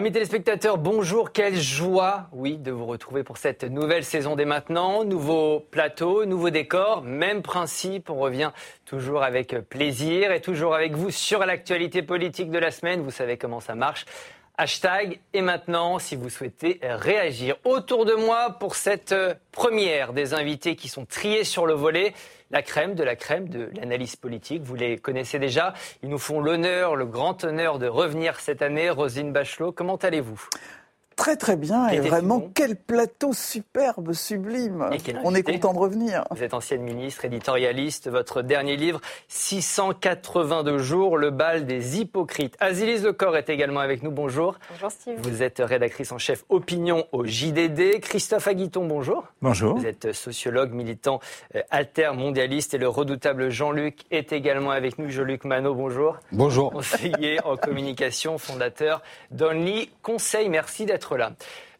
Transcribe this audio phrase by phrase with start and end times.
[0.00, 5.04] Amis téléspectateurs, bonjour, quelle joie, oui, de vous retrouver pour cette nouvelle saison dès maintenant.
[5.04, 8.50] Nouveau plateau, nouveau décor, même principe, on revient
[8.86, 13.02] toujours avec plaisir et toujours avec vous sur l'actualité politique de la semaine.
[13.02, 14.06] Vous savez comment ça marche.
[14.62, 17.56] Hashtag et maintenant si vous souhaitez réagir.
[17.64, 19.14] Autour de moi pour cette
[19.52, 22.12] première des invités qui sont triés sur le volet
[22.50, 24.60] la crème de la crème de l'analyse politique.
[24.62, 25.72] Vous les connaissez déjà.
[26.02, 28.90] Ils nous font l'honneur, le grand honneur de revenir cette année.
[28.90, 30.46] Rosine Bachelot, comment allez-vous?
[31.16, 34.88] Très très bien et vraiment quel plateau superbe, sublime.
[35.22, 36.24] On est content de revenir.
[36.30, 38.08] Vous êtes ancienne ministre, éditorialiste.
[38.08, 42.56] Votre dernier livre, 682 jours, le bal des hypocrites.
[42.58, 44.10] Azilise Lecor est également avec nous.
[44.10, 44.58] Bonjour.
[44.70, 45.18] Bonjour Steve.
[45.18, 48.00] Vous êtes rédactrice en chef opinion au JDD.
[48.00, 49.24] Christophe Aguiton, bonjour.
[49.42, 49.76] Bonjour.
[49.76, 51.20] Vous êtes sociologue, militant
[51.54, 55.10] euh, alter mondialiste et le redoutable Jean-Luc est également avec nous.
[55.10, 56.18] Jean-Luc Manot, bonjour.
[56.32, 56.72] Bonjour.
[56.72, 60.48] Conseiller en communication, fondateur d'Only Conseil.
[60.48, 61.09] Merci d'être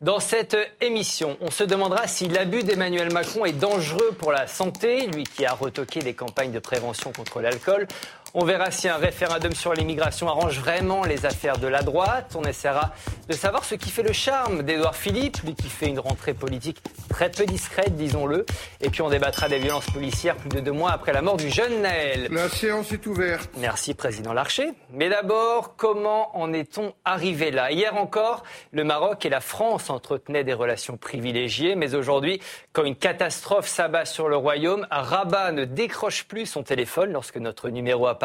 [0.01, 5.07] Dans cette émission, on se demandera si l'abus d'Emmanuel Macron est dangereux pour la santé,
[5.07, 7.87] lui qui a retoqué des campagnes de prévention contre l'alcool.
[8.33, 12.37] On verra si un référendum sur l'immigration arrange vraiment les affaires de la droite.
[12.37, 12.93] On essaiera
[13.29, 16.81] de savoir ce qui fait le charme d'Edouard Philippe, lui qui fait une rentrée politique
[17.09, 18.47] très peu discrète, disons-le.
[18.81, 21.51] Et puis on débattra des violences policières plus de deux mois après la mort du
[21.51, 22.29] jeune Naël.
[22.31, 23.51] La séance est ouverte.
[23.57, 24.71] Merci, Président Larcher.
[24.93, 27.73] Mais d'abord, comment en est-on arrivé là?
[27.73, 31.75] Hier encore, le Maroc et la France entretenaient des relations privilégiées.
[31.75, 32.41] Mais aujourd'hui,
[32.73, 37.71] quand une catastrophe s'abat sur le royaume, Rabat ne décroche plus son téléphone lorsque notre
[37.71, 38.20] numéro a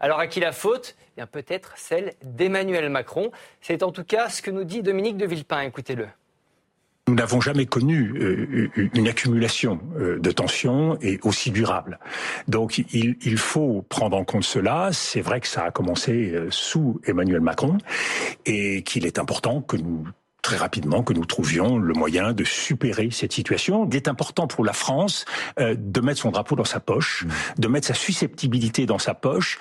[0.00, 0.96] Alors à qui la faute?
[1.16, 3.32] Eh peut-être celle d'Emmanuel Macron.
[3.60, 5.62] C'est en tout cas ce que nous dit Dominique de Villepin.
[5.62, 6.06] Écoutez-le.
[7.08, 11.98] Nous n'avons jamais connu euh, une accumulation euh, de tensions et aussi durable.
[12.48, 14.90] Donc il, il, faut prendre en compte cela.
[14.92, 17.78] C'est vrai que ça a commencé euh, sous Emmanuel Macron
[18.44, 20.06] et qu'il est important que nous
[20.48, 23.86] très rapidement que nous trouvions le moyen de supérer cette situation.
[23.86, 25.26] Il est important pour la France
[25.60, 27.26] euh, de mettre son drapeau dans sa poche,
[27.58, 29.58] de mettre sa susceptibilité dans sa poche.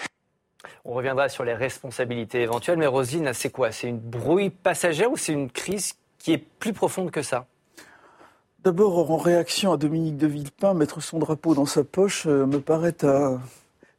[0.86, 3.74] On reviendra sur les responsabilités éventuelles, mais Rosine, c'est quoi?
[3.74, 7.48] C'est une brouille passagère ou c'est une crise qui est plus profonde que ça?
[8.64, 12.62] D'abord, en réaction à Dominique de Villepin, mettre son drapeau dans sa poche euh, me
[12.62, 12.96] paraît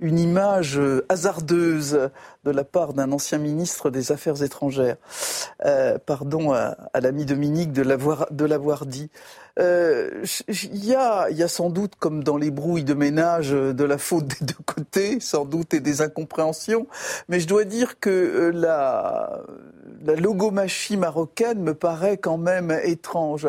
[0.00, 2.08] une image euh, hasardeuse
[2.48, 4.96] de la part d'un ancien ministre des Affaires étrangères.
[5.64, 9.10] Euh, pardon à, l'ami Dominique de l'avoir dit.
[9.58, 13.84] Euh, il y, a, y, a, sans doute, comme dans les brouilles de ménage, de
[13.84, 16.86] la faute des deux côtés, sans doute, et des incompréhensions.
[17.28, 19.40] Mais je dois dire que euh, la,
[20.04, 23.48] la logomachie marocaine me paraît quand même étrange.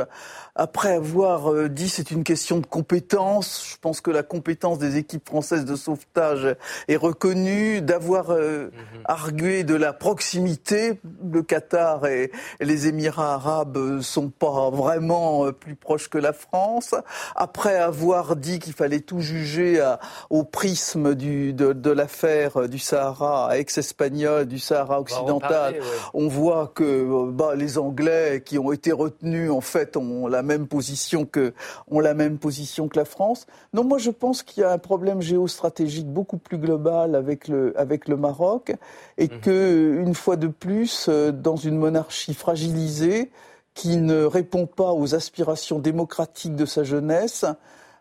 [0.56, 4.98] Après avoir euh, dit c'est une question de compétence, je pense que la compétence des
[4.98, 6.56] équipes françaises de sauvetage
[6.88, 8.72] est reconnue, d'avoir mhm.
[9.06, 11.00] Argué de la proximité,
[11.32, 16.96] le Qatar et les Émirats arabes sont pas vraiment plus proches que la France,
[17.36, 19.84] après avoir dit qu'il fallait tout juger
[20.30, 25.76] au prisme du, de, l'affaire du Sahara ex-espagnol, du Sahara occidental,
[26.14, 30.68] on, voit que bah, les Anglais qui ont été retenus en fait ont la même
[30.68, 31.54] position que
[31.90, 33.48] ont la même position que la France.
[33.74, 37.74] Non, moi je pense qu'il y a un problème géostratégique beaucoup plus global avec le
[37.80, 38.74] avec le Maroc
[39.17, 39.40] et mmh.
[39.41, 43.31] que une fois de plus euh, dans une monarchie fragilisée
[43.73, 47.45] qui ne répond pas aux aspirations démocratiques de sa jeunesse,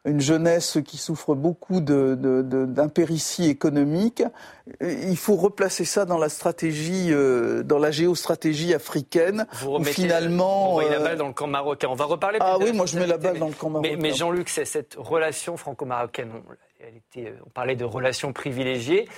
[0.04, 4.22] une jeunesse qui souffre beaucoup d'impéritie de, économique.
[4.80, 9.46] Il faut replacer ça dans la stratégie, euh, dans la géostratégie africaine.
[9.52, 11.88] Vous remettez, finalement, la balle dans le camp marocain.
[11.90, 12.38] On va reparler.
[12.40, 13.96] Ah oui, moi je mets la balle dans le camp marocain.
[14.00, 16.30] Mais, Jean-Luc, c'est cette relation franco-marocaine.
[16.34, 19.08] On, on parlait de relations privilégiées.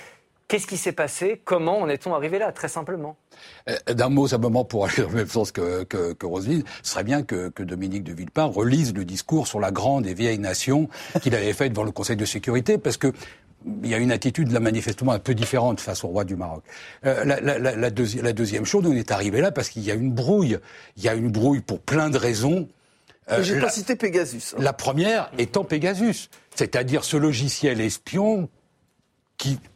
[0.51, 1.41] Qu'est-ce qui s'est passé?
[1.45, 3.17] Comment en est-on arrivé là, très simplement?
[3.69, 6.91] Euh, D'un mot simplement pour aller dans le même sens que, que, que Roselyne, ce
[6.91, 10.41] serait bien que, que, Dominique de Villepin relise le discours sur la grande et vieille
[10.41, 10.89] nation
[11.23, 13.13] qu'il avait fait devant le Conseil de sécurité, parce que
[13.85, 16.65] il y a une attitude là manifestement un peu différente face au roi du Maroc.
[17.07, 17.91] Euh, la, la, la, la,
[18.33, 20.59] deuxième chose, on est arrivé là parce qu'il y a une brouille.
[20.97, 22.67] Il y a une brouille pour plein de raisons.
[23.31, 24.55] Euh, J'ai pas cité Pegasus.
[24.57, 24.63] Hein.
[24.63, 28.49] La première étant Pegasus, c'est-à-dire ce logiciel espion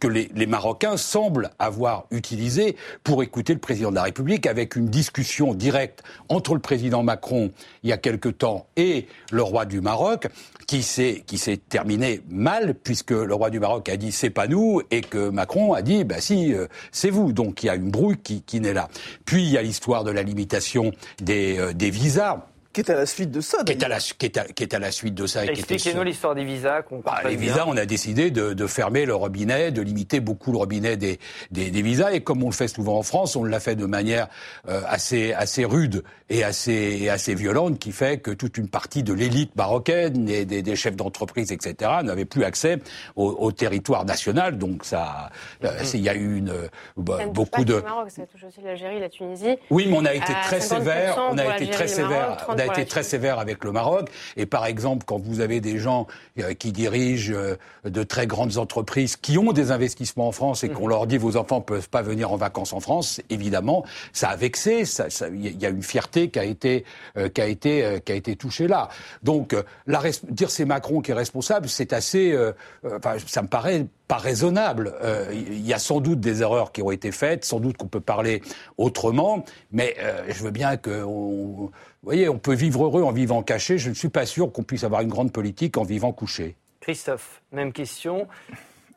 [0.00, 4.76] que les, les, Marocains semblent avoir utilisé pour écouter le président de la République avec
[4.76, 7.50] une discussion directe entre le président Macron
[7.82, 10.28] il y a quelque temps et le roi du Maroc
[10.66, 14.46] qui s'est qui s'est terminée mal puisque le roi du Maroc a dit c'est pas
[14.46, 17.74] nous et que Macron a dit bah si euh, c'est vous donc il y a
[17.74, 18.88] une brouille qui, qui naît là.
[19.24, 22.96] Puis il y a l'histoire de la limitation des, euh, des visas qui est à
[22.96, 23.62] la suite de ça.
[23.64, 25.46] Qui est, à la, qui, est à, qui est à la suite de ça.
[25.46, 26.82] Expliquez-nous l'histoire des visas.
[27.04, 30.58] Bah, les visas, on a décidé de, de, fermer le robinet, de limiter beaucoup le
[30.58, 31.18] robinet des,
[31.52, 32.12] des, des, visas.
[32.12, 34.26] Et comme on le fait souvent en France, on l'a fait de manière
[34.68, 39.04] euh, assez, assez rude et assez, et assez violente, qui fait que toute une partie
[39.04, 42.78] de l'élite marocaine et des, des chefs d'entreprise, etc., n'avait plus accès
[43.14, 44.58] au, au, territoire national.
[44.58, 45.30] Donc ça,
[45.62, 45.90] euh, mm-hmm.
[45.94, 46.52] il y a eu une,
[46.96, 47.74] bah, beaucoup de...
[47.74, 49.56] Maroc, ça touche aussi l'Algérie, la Tunisie.
[49.70, 51.18] Oui, mais on a été très sévère.
[51.30, 52.38] On a été très sévère
[52.70, 54.10] a été très sévère avec le Maroc.
[54.36, 56.06] Et par exemple, quand vous avez des gens
[56.38, 60.68] euh, qui dirigent euh, de très grandes entreprises qui ont des investissements en France et
[60.68, 60.88] qu'on mhm.
[60.88, 64.84] leur dit vos enfants peuvent pas venir en vacances en France, évidemment, ça a vexé.
[65.32, 66.84] Il y a une fierté qui a été
[67.16, 68.88] euh, qui a été qui a été touchée là.
[69.22, 69.56] Donc,
[69.86, 72.36] la, dire c'est Macron qui est responsable, c'est assez.
[72.84, 74.94] Enfin, ça me paraît pas raisonnable.
[75.32, 78.00] Il y a sans doute des erreurs qui ont été faites, sans doute qu'on peut
[78.00, 78.42] parler
[78.76, 79.96] autrement, mais
[80.28, 81.70] je veux bien que on,
[82.04, 83.78] vous voyez, on peut vivre heureux en vivant caché.
[83.78, 86.54] Je ne suis pas sûr qu'on puisse avoir une grande politique en vivant couché.
[86.80, 88.28] Christophe, même question.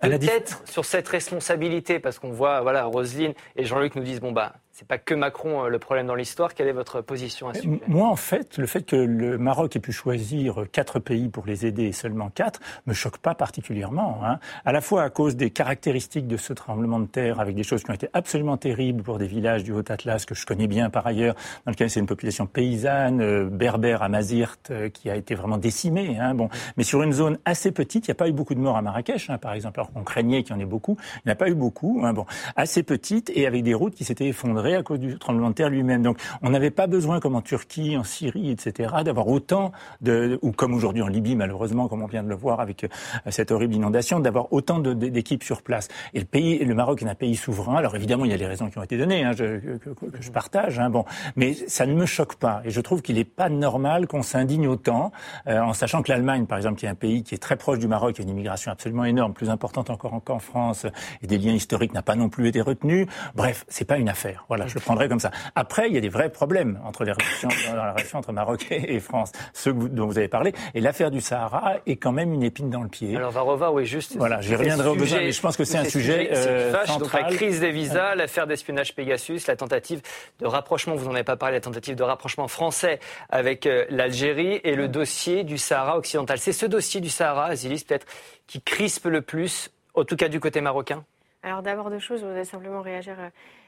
[0.01, 4.56] Peut-être sur cette responsabilité, parce qu'on voit, voilà, Roselyne et Jean-Luc nous disent, bon, bah,
[4.78, 6.54] c'est pas que Macron euh, le problème dans l'histoire.
[6.54, 7.82] Quelle est votre position à ce sujet?
[7.88, 11.66] Moi, en fait, le fait que le Maroc ait pu choisir quatre pays pour les
[11.66, 14.20] aider et seulement quatre me choque pas particulièrement.
[14.24, 14.38] Hein.
[14.66, 17.84] À la fois à cause des caractéristiques de ce tremblement de terre, avec des choses
[17.84, 21.08] qui ont été absolument terribles pour des villages du Haut-Atlas que je connais bien par
[21.08, 21.34] ailleurs,
[21.66, 25.58] dans lequel c'est une population paysanne, euh, berbère à Mazirt, euh, qui a été vraiment
[25.58, 26.20] décimée.
[26.20, 26.36] Hein.
[26.36, 28.78] Bon, mais sur une zone assez petite, il n'y a pas eu beaucoup de morts
[28.78, 30.98] à Marrakech, hein, par exemple, alors qu'on craignait qu'il y en ait beaucoup.
[31.16, 32.02] Il n'y en a pas eu beaucoup.
[32.04, 35.50] Hein, bon, assez petite et avec des routes qui s'étaient effondrées à cause du tremblement
[35.50, 36.02] de terre lui-même.
[36.02, 39.72] Donc on n'avait pas besoin, comme en Turquie, en Syrie, etc., d'avoir autant
[40.02, 42.88] de, ou comme aujourd'hui en Libye, malheureusement, comme on vient de le voir avec euh,
[43.30, 45.88] cette horrible inondation, d'avoir autant d'équipes sur place.
[46.14, 47.75] Et le pays, le Maroc est un pays souverain.
[47.75, 49.80] Alors évidemment, il y a les raisons qui ont été données, hein, que,
[50.19, 50.80] je partage.
[50.80, 51.06] Hein, bon,
[51.36, 52.62] mais ça ne me choque pas.
[52.66, 55.12] Et je trouve qu'il n'est pas normal qu'on s'indigne autant,
[55.48, 57.80] euh, en sachant que l'Allemagne, par exemple, qui est un pays qui est très proche
[57.80, 60.86] du Maroc, a une immigration absolument énorme, plus importante encore qu'en France,
[61.22, 63.08] et des liens historiques n'a pas non plus été retenu.
[63.36, 64.46] Bref, c'est pas une affaire.
[64.65, 65.30] Je le prendrais comme ça.
[65.54, 68.65] Après, il y a des vrais problèmes entre les relations, dans la relation entre Maroc
[68.71, 70.54] et France, ceux dont vous avez parlé.
[70.74, 73.15] Et l'affaire du Sahara est quand même une épine dans le pied.
[73.15, 74.15] Alors, on va revoir, oui, juste.
[74.18, 77.00] Voilà, j'y reviendrai au besoin, mais je pense que c'est un sujet euh, central.
[77.00, 80.01] Donc, la crise des visas, l'affaire d'espionnage Pegasus, la tentative
[80.39, 83.00] de rapprochement, vous n'en avez pas parlé, la tentative de rapprochement français
[83.30, 86.38] avec euh, l'Algérie et le dossier du Sahara occidental.
[86.38, 88.07] C'est ce dossier du Sahara, Azilis, peut-être,
[88.48, 91.04] qui crispe le plus, en tout cas du côté marocain?
[91.44, 93.15] Alors d'abord deux choses, je voudrais simplement réagir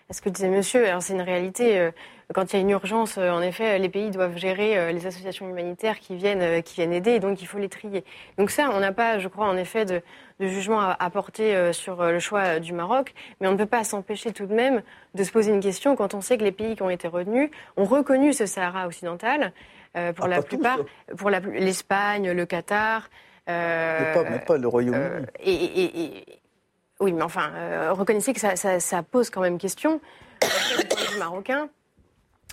[0.09, 1.79] euh, ce que disait monsieur, c'est une réalité.
[1.79, 1.91] Euh,
[2.33, 5.07] quand il y a une urgence, euh, en effet, les pays doivent gérer euh, les
[5.07, 8.03] associations humanitaires qui viennent, qui viennent aider, et donc il faut les trier.
[8.37, 10.01] Donc ça, on n'a pas, je crois, en effet, de,
[10.39, 14.45] jugement à, porter sur le choix du Maroc, mais on ne peut pas s'empêcher tout
[14.45, 14.81] de même
[15.13, 17.49] de se poser une question quand on sait que les pays qui ont été retenus
[17.75, 19.51] ont reconnu ce Sahara occidental.
[19.93, 20.79] pour, ah, la plupart,
[21.17, 23.09] pour l'Espagne, le Qatar.
[23.49, 25.25] Euh, pas, pas, le Royaume-Uni.
[25.43, 26.23] et,
[26.99, 30.01] oui, mais enfin, euh, reconnaissez que ça, pose quand même question
[30.41, 31.69] du point de vue marocain.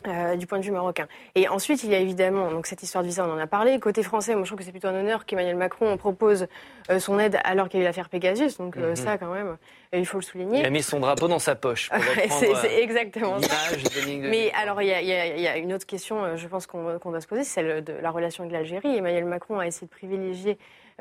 [0.07, 1.09] Euh, du point de vue marocain.
[1.35, 3.81] Et ensuite, il y a évidemment donc cette histoire de visa, on en a parlé.
[3.81, 6.47] Côté français, moi je trouve que c'est plutôt un honneur qu'Emmanuel Macron propose
[6.91, 8.59] euh, son aide alors qu'il y a eu l'affaire Pegasus.
[8.59, 8.95] Donc mhm.
[8.95, 9.57] ça, quand même,
[9.93, 10.61] il faut le souligner.
[10.61, 11.91] Il a mis son drapeau dans sa poche.
[12.29, 13.57] c'est exactement ça.
[14.07, 17.63] Mais alors, il y, a, une autre question, je pense qu'on doit se poser, c'est
[17.63, 18.99] celle de la relation avec l'Algérie.
[18.99, 20.59] Emmanuel Macron a essayé de privilégier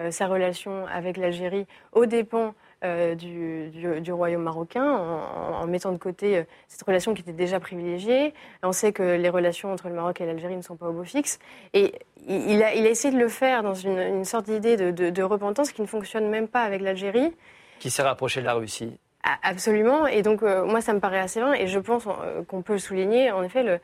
[0.09, 6.43] sa relation avec l'Algérie aux dépens euh, du, royaume marocain en, mettant de côté euh,
[6.67, 8.33] cette relation qui était déjà privilégiée.
[8.63, 11.03] On sait que les relations entre le Maroc et l'Algérie ne sont pas au beau
[11.03, 11.39] fixe.
[11.73, 11.93] Et
[12.27, 15.81] il a, il a essayé de le faire dans une, sorte d'idée de, repentance qui
[15.81, 17.33] ne fonctionne même pas avec l'Algérie.
[17.79, 18.97] Qui s'est rapproché de la Russie.
[19.41, 20.05] Absolument.
[20.05, 21.53] Et donc, euh, moi, ça me paraît assez vain.
[21.53, 22.07] Et je pense
[22.47, 23.31] qu'on peut le souligner.
[23.31, 23.79] En effet, le,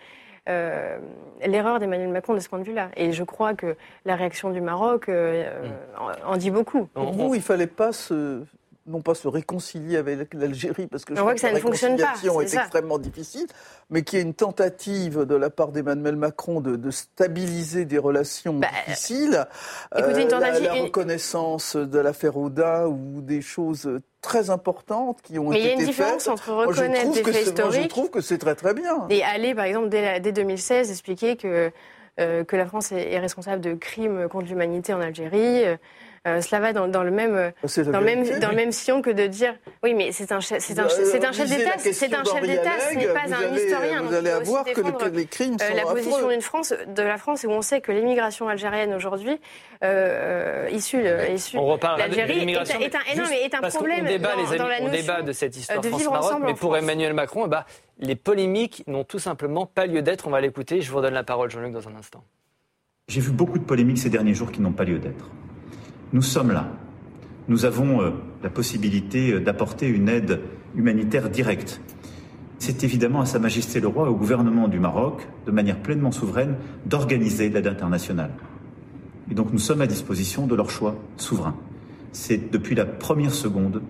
[1.45, 2.89] l'erreur d'Emmanuel Macron de ce point de vue-là.
[2.95, 6.23] Et je crois que la réaction du Maroc mm.
[6.25, 6.85] en, dit beaucoup.
[6.85, 8.43] Pour vous, il ne fallait pas se,
[8.87, 12.97] non pas se réconcilier avec l'Algérie, parce que je crois que, la réconciliation est, extrêmement
[12.97, 13.45] difficile,
[13.89, 18.55] mais qu'il y ait une tentative de la part d'Emmanuel Macron de, stabiliser des relations
[18.55, 19.45] bah, difficiles.
[19.95, 23.89] Écoutez, une euh, tentative, la, reconnaissance de l'affaire Oda ou des choses
[24.21, 25.63] très importantes qui ont été faites.
[25.63, 27.83] Mais il y a une différence entre reconnaître des faits historiques.
[27.83, 29.07] je trouve que c'est très très bien.
[29.09, 31.71] Et aller, par exemple, dès, dès 2016, expliquer que,
[32.19, 35.65] euh, que la France est, est, responsable de crimes contre l'humanité en Algérie.
[35.65, 35.77] Euh,
[36.27, 37.51] euh, cela va dans, le même, euh,
[37.91, 40.87] dans, même, dans le même sillon que de dire oui, mais c'est un, c'est un,
[40.87, 44.03] c'est un chef d'État, c'est un chef d'État, ce n'est pas un historien.
[44.03, 47.43] Vous allez avoir que les, crimes euh, sont La position d'une France, de la France,
[47.43, 49.39] où on sait que l'immigration algérienne aujourd'hui,
[50.71, 51.57] issue, issue
[51.97, 54.05] l'Algérie, est, est, un, est un problème.
[54.05, 57.65] On débat, les amis, on débat de cette histoire France-Maroc, mais pour Emmanuel Macron, bah,
[57.97, 60.27] les polémiques n'ont tout simplement pas lieu d'être.
[60.27, 60.81] On va l'écouter.
[60.81, 62.23] Je vous redonne la parole, Jean-Luc, dans un instant.
[63.07, 65.25] J'ai vu beaucoup de polémiques ces derniers jours qui n'ont pas lieu d'être.
[66.13, 66.67] Nous sommes là.
[67.47, 68.11] Nous avons euh,
[68.43, 70.41] la possibilité euh, d'apporter une aide
[70.75, 71.79] humanitaire directe.
[72.59, 76.11] C'est évidemment à Sa Majesté le Roi et au gouvernement du Maroc, de manière pleinement
[76.11, 78.31] souveraine, d'organiser l'aide internationale.
[79.31, 81.55] Et donc nous sommes à disposition de leur choix souverain.
[82.11, 83.81] C'est depuis la première seconde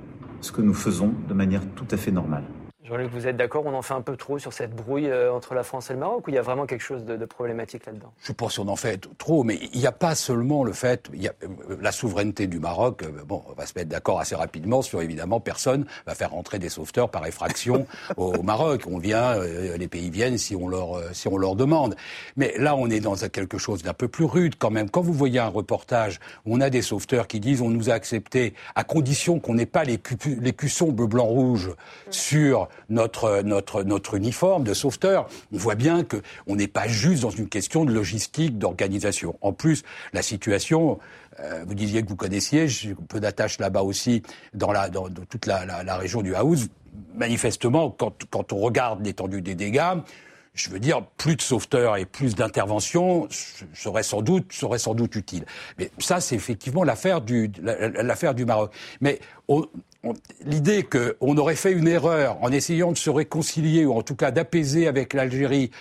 [0.42, 2.44] ce que nous faisons de manière tout à fait normale.
[2.92, 5.54] Jean-Luc, vous êtes d'accord On en fait un peu trop sur cette brouille euh, entre
[5.54, 8.12] la France et le Maroc ou il y a vraiment quelque chose de, problématique là-dedans?
[8.22, 11.22] Je pense qu'on en fait trop, mais il n'y a pas seulement le fait, il
[11.22, 14.36] y a, euh, la souveraineté du Maroc, euh, bon, on va se mettre d'accord assez
[14.36, 18.84] rapidement sur évidemment personne va faire rentrer des sauveteurs par effraction au, Maroc.
[18.92, 21.96] On vient, les pays viennent si on leur si on leur demande.
[22.36, 24.90] Mais là, on est dans quelque chose d'un peu plus rude quand même.
[24.90, 27.94] Quand vous voyez un reportage où on a des sauveteurs qui disent on nous a
[27.94, 30.00] acceptés à condition qu'on n'ait pas les,
[30.42, 31.72] les cuissons bleu blanc rouge
[32.10, 35.30] sur notre, notre, uniforme de sauveteur.
[35.54, 39.38] On voit bien qu'on n'est pas juste dans une question de logistique, d'organisation.
[39.42, 39.84] En plus,
[40.14, 41.00] la situation,
[41.40, 44.22] euh, vous disiez que vous connaissiez, j'ai un peu d'attache là-bas aussi,
[44.54, 44.74] dans,
[45.30, 46.70] toute la, région du Haouz.
[47.16, 49.96] Manifestement, quand, on regarde l'étendue des dégâts,
[50.54, 53.28] je veux dire, plus de sauveteurs et plus d'interventions
[53.74, 55.46] serait sans doute serait sans doute utile.
[55.78, 58.74] Mais ça, c'est effectivement l'affaire du l'affaire du Maroc.
[59.00, 59.20] Mais
[60.46, 64.32] l'idée qu'on aurait fait une erreur en essayant de se réconcilier ou en tout cas
[64.32, 65.72] d'apaiser avec l'Algérie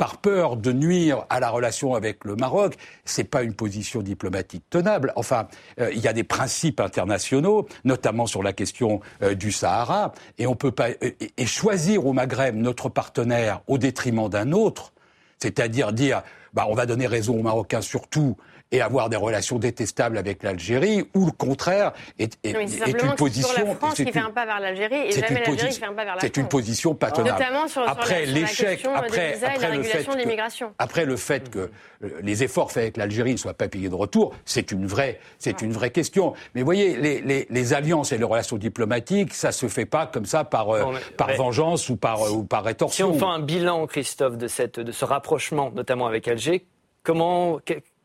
[0.00, 4.64] par peur de nuire à la relation avec le Maroc, c'est pas une position diplomatique
[4.70, 5.12] tenable.
[5.14, 5.46] Enfin,
[5.78, 10.46] euh, il y a des principes internationaux, notamment sur la question euh, du Sahara, et
[10.46, 14.94] on peut pas et choisir au Maghreb notre partenaire au détriment d'un autre,
[15.38, 16.22] c'est-à-dire dire
[16.54, 18.38] bah, on va donner raison aux Marocains surtout
[18.72, 23.48] et avoir des relations détestables avec l'Algérie, ou le contraire est, est, est une position.
[23.66, 26.04] la France qui fait un pas vers l'Algérie et jamais l'Algérie qui fait un pas
[26.04, 26.22] vers la France.
[26.22, 26.96] C'est une position.
[27.00, 31.70] Notamment sur, après l'échec, après, après le fait que, après le fait que
[32.22, 35.62] les efforts faits avec l'Algérie ne soient pas payés de retour, c'est une vraie, c'est
[35.62, 36.34] une vraie question.
[36.54, 40.06] Mais vous voyez, les, les, les, alliances et les relations diplomatiques, ça se fait pas
[40.06, 43.12] comme ça par, euh, par vengeance ou par, euh, ou par rétorsion.
[43.12, 46.66] Si on fait un bilan, Christophe, de, cette, de ce rapprochement, notamment avec Alger,
[47.02, 47.60] comment,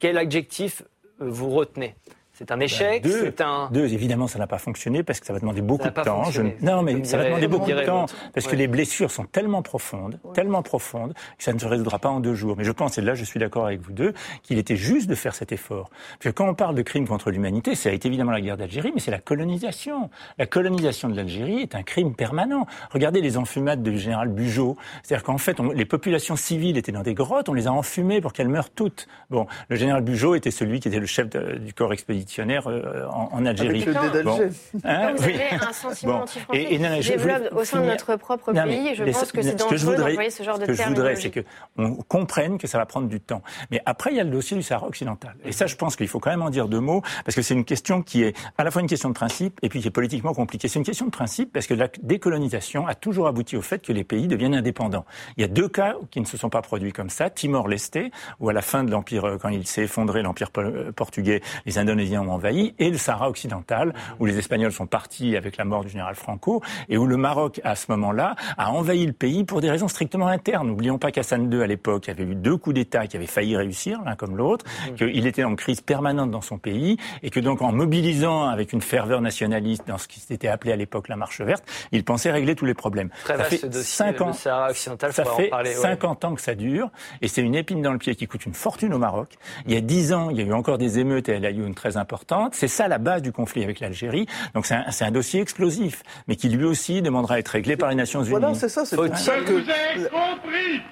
[0.06, 0.84] quel adjectif
[1.18, 1.96] vous retenez?
[2.38, 3.70] C'est un échec deux, c'est un...
[3.72, 6.24] deux, évidemment, ça n'a pas fonctionné parce que ça va demander beaucoup de temps.
[6.62, 10.20] Non, mais ça va demander beaucoup de temps parce que les blessures sont tellement profondes,
[10.34, 12.56] tellement profondes, que ça ne se résoudra pas en deux jours.
[12.58, 14.13] Mais je pense, et là je suis d'accord avec vous deux,
[14.44, 15.89] qu'il était juste de faire cet effort.
[16.20, 18.58] Parce que quand on parle de crimes contre l'humanité, ça a été évidemment la guerre
[18.58, 20.10] d'Algérie, mais c'est la colonisation.
[20.38, 22.68] La colonisation de l'Algérie est un crime permanent.
[22.92, 24.75] Regardez les enfumades du général Bugeaud.
[25.04, 28.34] C'est-à-dire qu'en fait, les populations civiles étaient dans des grottes, on les a enfumées pour
[28.34, 29.08] qu'elles meurent toutes.
[29.30, 33.46] Bon, le général Bugeaud était celui qui était le chef du corps expéditionnaire euh, en,
[33.46, 33.84] Algérie.
[33.84, 34.39] Avec le bon.
[34.84, 38.96] hein, vous avez un sentiment anti-français qui se développe au sein de notre propre pays.
[38.96, 40.77] je pense que c'est dangereux d'envoyer ce genre de termes.
[40.77, 43.41] Ce que je voudrais, c'est qu'on comprenne que ça va prendre du temps.
[43.72, 45.36] Mais après, il y a le dossier du Sahara occidental.
[45.46, 47.53] Et ça, je pense qu'il faut quand même en dire deux mots, parce que c'est
[47.53, 49.91] une question qui est à la fois une question de principe et puis qui est
[49.91, 50.67] politiquement compliquée.
[50.67, 53.94] C'est une question de principe parce que la décolonisation a toujours abouti au fait que
[53.94, 55.05] les pays deviennent indépendants.
[55.38, 57.29] Il y a deux cas qui ne se sont pas produits comme ça.
[57.29, 58.00] Timor-Leste,
[58.39, 61.77] où à la fin de l'Empire, euh, quand il s'est effondré, l'Empire euh, portugais, les
[61.77, 65.84] Indonésiens ont envahi, et le Sahara occidental, où les Espagnols sont partis avec la mort
[65.84, 69.62] du général Franco, et où le Maroc, à ce moment-là, a envahi le pays pour
[69.62, 70.68] des raisons strictement internes.
[70.68, 74.02] N'oublions pas qu'Hassan II, à l'époque, avait eu deux coups d'État qui avaient failli réussir,
[74.06, 74.96] l'un comme l'autre, mmh.
[74.96, 78.82] qu'il était en crise permanente dans son pays, et que donc en mobilisant avec une
[78.82, 82.56] ferveur nationaliste dans ce qui s'était appelé à l'époque la marche verte, il pensait régler
[82.56, 83.10] tous les problèmes.
[83.26, 86.90] ça fait cinq ans, ça fait 50 ans que ça dure,
[87.22, 89.30] et c'est une épine dans le pied qui coûte une fortune au Maroc.
[89.66, 91.74] Il y a 10 ans, il y a eu encore des émeutes à El Ayoun
[91.74, 92.05] très importante.
[92.54, 94.28] C'est ça la base du conflit avec l'Algérie.
[94.54, 97.90] Donc c'est un, un, dossier explosif, mais qui lui aussi demandera à être réglé par
[97.90, 98.32] les Nations Unies.
[98.32, 99.64] Voilà, c'est ça, c'est ça que...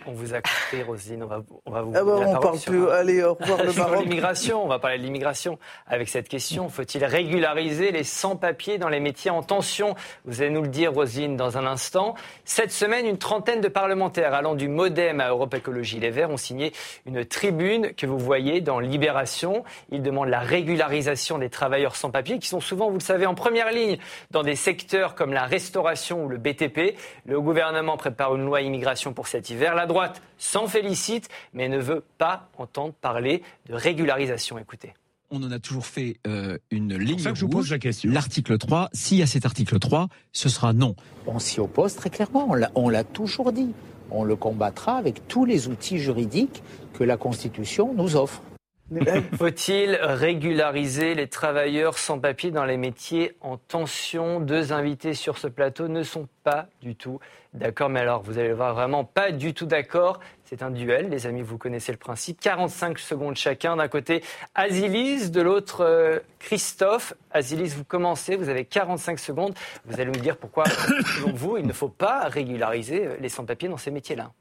[0.05, 1.93] On vous a coupé, Rosine, on va, on va vous...
[1.95, 4.03] Ah bah, on parle plus, allez, au revoir le Maroc.
[4.03, 5.57] l'immigration, on va parler de l'immigration.
[5.87, 9.95] Avec cette question, faut-il régulariser les sans-papiers dans les métiers en tension?
[10.25, 12.15] Vous allez nous le dire, Rosine, dans un instant.
[12.45, 16.37] Cette semaine, une trentaine de parlementaires allant du Modem à Europe Écologie Les Verts ont
[16.37, 16.73] signé
[17.05, 19.63] une tribune que vous voyez dans Libération.
[19.91, 21.02] Ils demandent la régularisation
[21.39, 23.97] des travailleurs sans papier qui sont souvent, vous le savez, en première ligne
[24.31, 26.97] dans des secteurs comme la restauration ou le BTP.
[27.25, 29.75] Le gouvernement prépare une loi immigration pour cet hiver.
[29.75, 34.57] La droite s'en félicite, mais ne veut pas entendre parler de régularisation.
[34.57, 34.93] Écoutez
[35.35, 38.11] on en a toujours fait euh, une ligne ça que je vous pose la question.
[38.11, 40.95] L'article 3, s'il y a cet article 3, ce sera non.
[41.25, 43.73] On s'y oppose très clairement, on l'a toujours dit.
[44.11, 46.61] On le combattra avec tous les outils juridiques
[46.93, 48.43] que la Constitution nous offre.
[49.37, 54.39] Faut-il régulariser les travailleurs sans papier dans les métiers en tension?
[54.39, 57.19] Deux invités sur ce plateau ne sont pas du tout
[57.53, 57.89] d'accord.
[57.89, 60.19] Mais alors, vous allez voir, vraiment pas du tout d'accord.
[60.43, 62.39] C'est un duel, les amis, vous connaissez le principe.
[62.39, 63.77] 45 secondes chacun.
[63.77, 64.23] D'un côté,
[64.53, 67.13] Azilis, de l'autre, euh, Christophe.
[67.31, 69.53] Azilis, vous commencez, vous avez 45 secondes.
[69.85, 70.65] Vous allez nous dire pourquoi,
[71.15, 74.31] selon vous, il ne faut pas régulariser les sans-papiers dans ces métiers-là.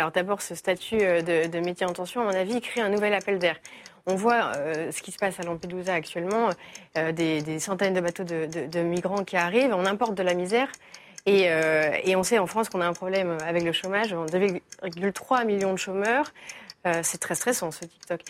[0.00, 3.38] Alors d'abord, ce statut de, métier en tension, à mon avis, crée un nouvel appel
[3.38, 3.56] d'air.
[4.06, 4.52] On voit
[4.90, 6.48] ce qui se passe à Lampedusa actuellement,
[6.94, 10.68] des, centaines de bateaux de, migrants qui arrivent, on importe de la misère.
[11.28, 15.72] Euh, et, on sait en France qu'on a un problème avec le chômage, 2,3 millions
[15.72, 16.32] de chômeurs.
[16.86, 18.22] Euh, c'est très stressant ce TikTok.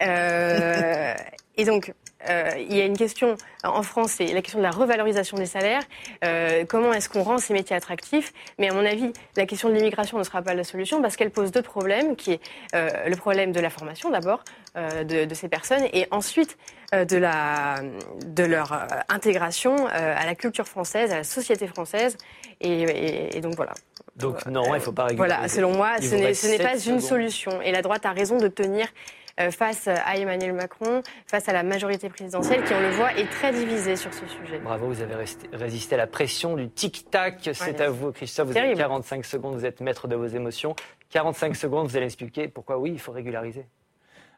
[0.00, 1.14] Euh,
[1.56, 1.92] et donc,
[2.28, 5.46] euh, il y a une question en France, c'est la question de la revalorisation des
[5.46, 5.82] salaires.
[6.24, 8.32] Euh, comment est-ce qu'on rend ces métiers attractifs?
[8.58, 11.30] Mais à mon avis, la question de l'immigration ne sera pas la solution parce qu'elle
[11.30, 12.40] pose deux problèmes, qui est
[12.74, 14.44] euh, le problème de la formation d'abord
[14.76, 16.56] de, de, ces personnes et ensuite
[16.92, 17.80] de, la,
[18.24, 22.16] de leur intégration à la culture française, à la société française.
[22.60, 23.72] Et, et, donc voilà.
[24.14, 25.16] Donc non, il ne faut pas réguler.
[25.16, 26.14] Voilà, selon moi, ce
[26.46, 27.60] n'est pas une solution.
[27.62, 31.62] Et la droite a raison de tenir euh, face à Emmanuel Macron, face à la
[31.62, 34.58] majorité présidentielle qui, on le voit, est très divisée sur ce sujet.
[34.58, 35.14] Bravo, vous avez
[35.52, 37.50] résisté à la pression du tic-tac.
[37.52, 38.48] C'est à vous, Christophe.
[38.48, 40.74] Vous avez 45 secondes, vous êtes maître de vos émotions.
[41.10, 43.66] 45 secondes, vous allez expliquer pourquoi oui, il faut régulariser.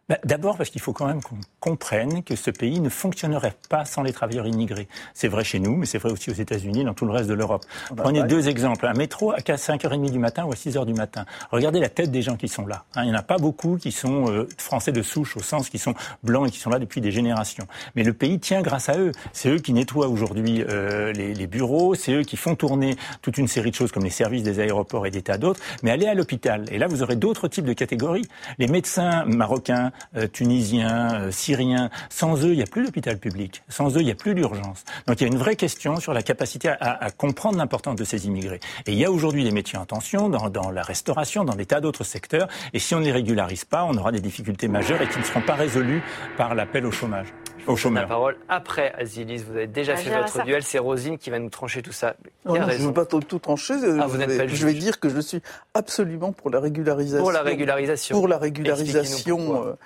[0.09, 3.85] Bah, d'abord parce qu'il faut quand même qu'on comprenne que ce pays ne fonctionnerait pas
[3.85, 4.89] sans les travailleurs immigrés.
[5.15, 7.35] C'est vrai chez nous, mais c'est vrai aussi aux États-Unis, dans tout le reste de
[7.35, 7.65] l'Europe.
[7.97, 8.87] Prenez deux exemples.
[8.87, 11.25] Un métro à 5h30 du matin ou à 6h du matin.
[11.53, 12.85] Regardez la tête des gens qui sont là.
[12.97, 13.05] Hein.
[13.05, 15.79] il n'y en a pas beaucoup qui sont euh, français de souche, au sens qui
[15.79, 15.95] sont
[16.25, 17.67] blancs et qui sont là depuis des générations.
[17.95, 19.13] Mais le pays tient grâce à eux.
[19.33, 23.39] C'est eux qui nettoient aujourd'hui euh, les, les, bureaux, c'est eux qui font tourner toute
[23.39, 25.61] une série de choses comme les services des aéroports et des tas d'autres.
[25.85, 26.65] Mais allez à l'hôpital.
[26.73, 28.27] Et là, vous aurez d'autres types de catégories.
[28.59, 31.91] Les médecins marocains, euh, tunisiens, euh, syriens.
[32.09, 33.63] Sans eux, il n'y a plus d'hôpital public.
[33.69, 34.85] Sans eux, il n'y a plus d'urgence.
[35.07, 38.27] Donc il y a une vraie question sur la capacité à, comprendre l'importance de ces
[38.27, 38.61] immigrés.
[38.87, 41.67] Et il y a aujourd'hui des métiers en tension dans, dans la restauration, dans des
[41.67, 42.49] tas d'autres secteurs.
[42.73, 45.25] Et si on ne les régularise pas, on aura des difficultés majeures et qui ne
[45.25, 46.03] seront pas résolues
[46.37, 47.29] par l'appel au chômage.
[47.67, 49.45] Au La parole après Azilis.
[49.45, 50.63] Vous avez déjà fait votre duel.
[50.63, 52.17] C'est Rosine qui va nous trancher tout ça.
[52.45, 53.75] je ne veux pas tout trancher.
[53.75, 55.43] Ah, je, vais, je vais dire que je suis
[55.75, 57.23] absolument pour la régularisation.
[57.23, 58.17] Pour la régularisation.
[58.17, 59.77] Pour la régularisation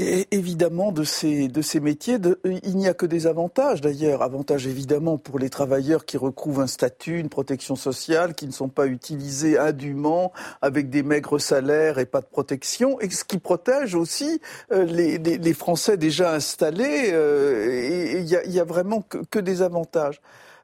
[0.00, 4.22] et évidemment, de ces, de ces métiers, de, il n'y a que des avantages d'ailleurs.
[4.22, 8.68] Avantages évidemment pour les travailleurs qui recouvrent un statut, une protection sociale, qui ne sont
[8.68, 10.32] pas utilisés indûment,
[10.62, 15.18] avec des maigres salaires et pas de protection, et ce qui protège aussi euh, les,
[15.18, 17.10] les, les, Français déjà installés.
[17.10, 20.20] Euh, et il n'y a, y a, vraiment que, que des avantages.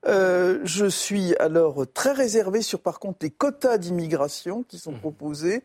[0.07, 5.01] Euh, je suis alors très réservé sur par contre les quotas d'immigration qui sont mmh.
[5.01, 5.62] proposés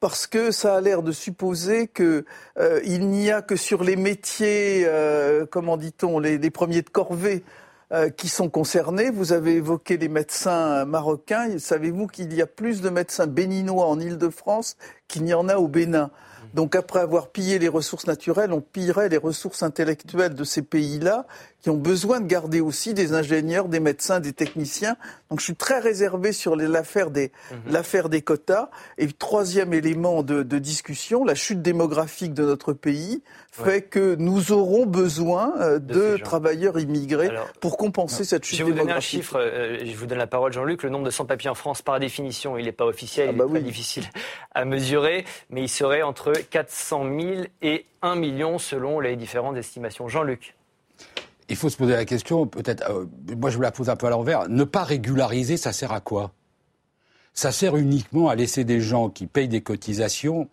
[0.00, 2.24] parce que ça a l'air de supposer que
[2.58, 6.88] euh, il n'y a que sur les métiers, euh, comment dit-on, les, les, premiers de
[6.88, 7.44] corvée
[7.92, 9.10] euh, qui sont concernés.
[9.10, 11.58] Vous avez évoqué les médecins marocains.
[11.58, 14.76] Savez-vous qu'il y a plus de médecins béninois en Île-de-France
[15.08, 16.10] qu'il n'y en a au Bénin?
[16.54, 21.26] Donc après avoir pillé les ressources naturelles, on pillerait les ressources intellectuelles de ces pays-là
[21.62, 24.96] qui ont besoin de garder aussi des ingénieurs, des médecins, des techniciens.
[25.30, 27.30] Donc je suis très réservé sur l'affaire des,
[27.68, 28.68] l'affaire des quotas.
[28.98, 34.50] Et troisième élément de, de, discussion, la chute démographique de notre pays fait que nous
[34.50, 38.74] aurons besoin euh, de, travailleurs immigrés pour compenser cette chute démographique.
[38.74, 41.04] Je vais vous donner un chiffre, euh, je vous donne la parole Jean-Luc, le nombre
[41.04, 44.04] de sans-papiers en France par définition, il n'est pas officiel, ah il est bah difficile
[44.54, 50.08] à mesurer, mais il serait entre 400 000 et 1 million selon les différentes estimations.
[50.08, 50.54] Jean-Luc
[51.48, 53.04] il faut se poser la question, peut-être, euh,
[53.36, 56.32] moi je la pose un peu à l'envers, ne pas régulariser, ça sert à quoi?
[57.34, 60.48] Ça sert uniquement à laisser des gens qui payent des cotisations,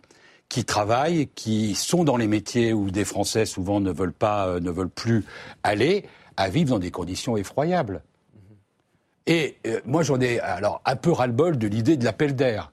[0.50, 4.60] qui travaillent, qui sont dans les métiers où des Français souvent ne veulent pas, euh,
[4.60, 5.24] ne veulent plus
[5.62, 6.04] aller,
[6.36, 8.02] à vivre dans des conditions effroyables.
[9.26, 12.72] Et euh, moi j'en ai alors un peu ras-le-bol de l'idée de l'appel d'air.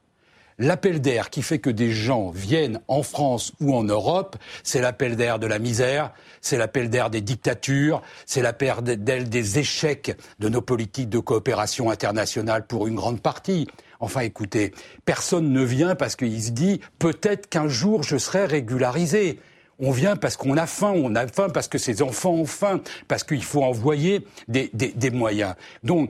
[0.59, 5.15] L'appel d'air qui fait que des gens viennent en France ou en Europe, c'est l'appel
[5.15, 10.49] d'air de la misère, c'est l'appel d'air des dictatures, c'est l'appel d'air des échecs de
[10.49, 13.67] nos politiques de coopération internationale pour une grande partie.
[13.99, 14.73] Enfin, écoutez,
[15.05, 19.39] personne ne vient parce qu'il se dit peut-être qu'un jour je serai régularisé.
[19.79, 22.81] On vient parce qu'on a faim, on a faim parce que ses enfants ont faim,
[23.07, 25.53] parce qu'il faut envoyer des, des moyens.
[25.83, 26.09] Donc,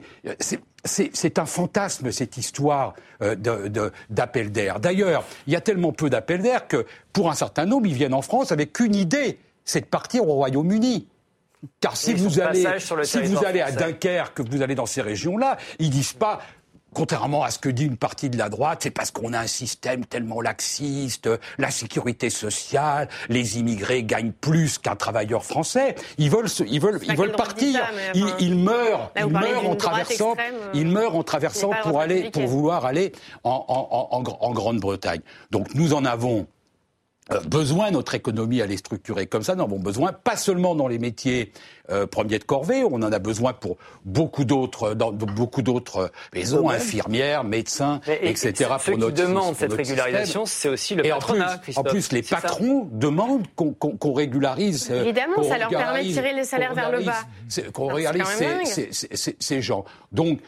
[0.84, 3.34] c'est un fantasme, cette histoire euh,
[4.10, 4.80] d'appel d'air.
[4.80, 8.14] D'ailleurs, il y a tellement peu d'appels d'air que, pour un certain nombre, ils viennent
[8.14, 11.08] en France avec une idée, c'est de partir au Royaume-Uni.
[11.80, 12.64] Car si vous allez,
[13.02, 16.40] si vous allez à Dunkerque, que vous allez dans ces régions-là, ils disent pas
[16.94, 19.46] contrairement à ce que dit une partie de la droite, c'est parce qu'on a un
[19.46, 25.94] système tellement laxiste, la sécurité sociale, les immigrés gagnent plus qu'un travailleur français.
[26.18, 27.80] Ils veulent, ils veulent, ils veulent partir.
[28.14, 30.34] ils, meurent, ils meurent en traversant,
[30.74, 33.12] ils meurent en traversant pour aller, pour vouloir aller
[33.44, 35.20] en, en, en, en Grande-Bretagne.
[35.50, 36.57] Donc nous en avons euh,
[37.46, 39.54] besoin, notre économie, à les structurer comme ça.
[39.54, 41.52] Nous en avons besoin, pas seulement dans les métiers
[41.90, 46.68] euh, premiers de corvée, on en a besoin pour beaucoup d'autres, dans beaucoup d'autres maisons,
[46.68, 48.52] infirmières, médecins, etc.
[48.78, 51.54] Ceux pour qui demandent cette régularisation, c'est aussi le patronat.
[51.54, 54.88] En plus, en plus les patrons demandent qu'on régularise.
[54.90, 57.22] Euh, Évidemment, ça leur permet de tirer les salaires vers le bas.
[57.72, 59.84] Qu'on régularise ces, ces, gens.
[60.12, 60.40] Donc,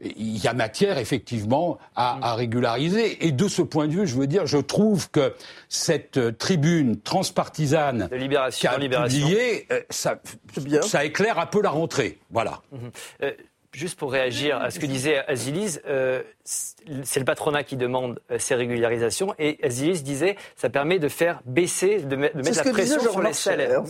[0.00, 3.26] il y a matière effectivement à, à régulariser.
[3.26, 5.32] Et de ce point de vue, je veux dire, je trouve que
[5.74, 10.20] cette euh, tribune transpartisane de libération, qui a publié, euh, ça,
[10.82, 12.18] ça, éclaire un peu la rentrée.
[12.30, 12.62] Voilà.
[12.70, 12.90] Mhm.
[13.22, 13.32] Euh,
[13.72, 15.80] juste pour réagir à ce que disait Azilis,
[16.44, 21.40] c'est le patronat qui demande euh, ces régularisations et Azilis disait ça permet de faire
[21.46, 23.82] baisser, de, mettre la pression sur les salaires.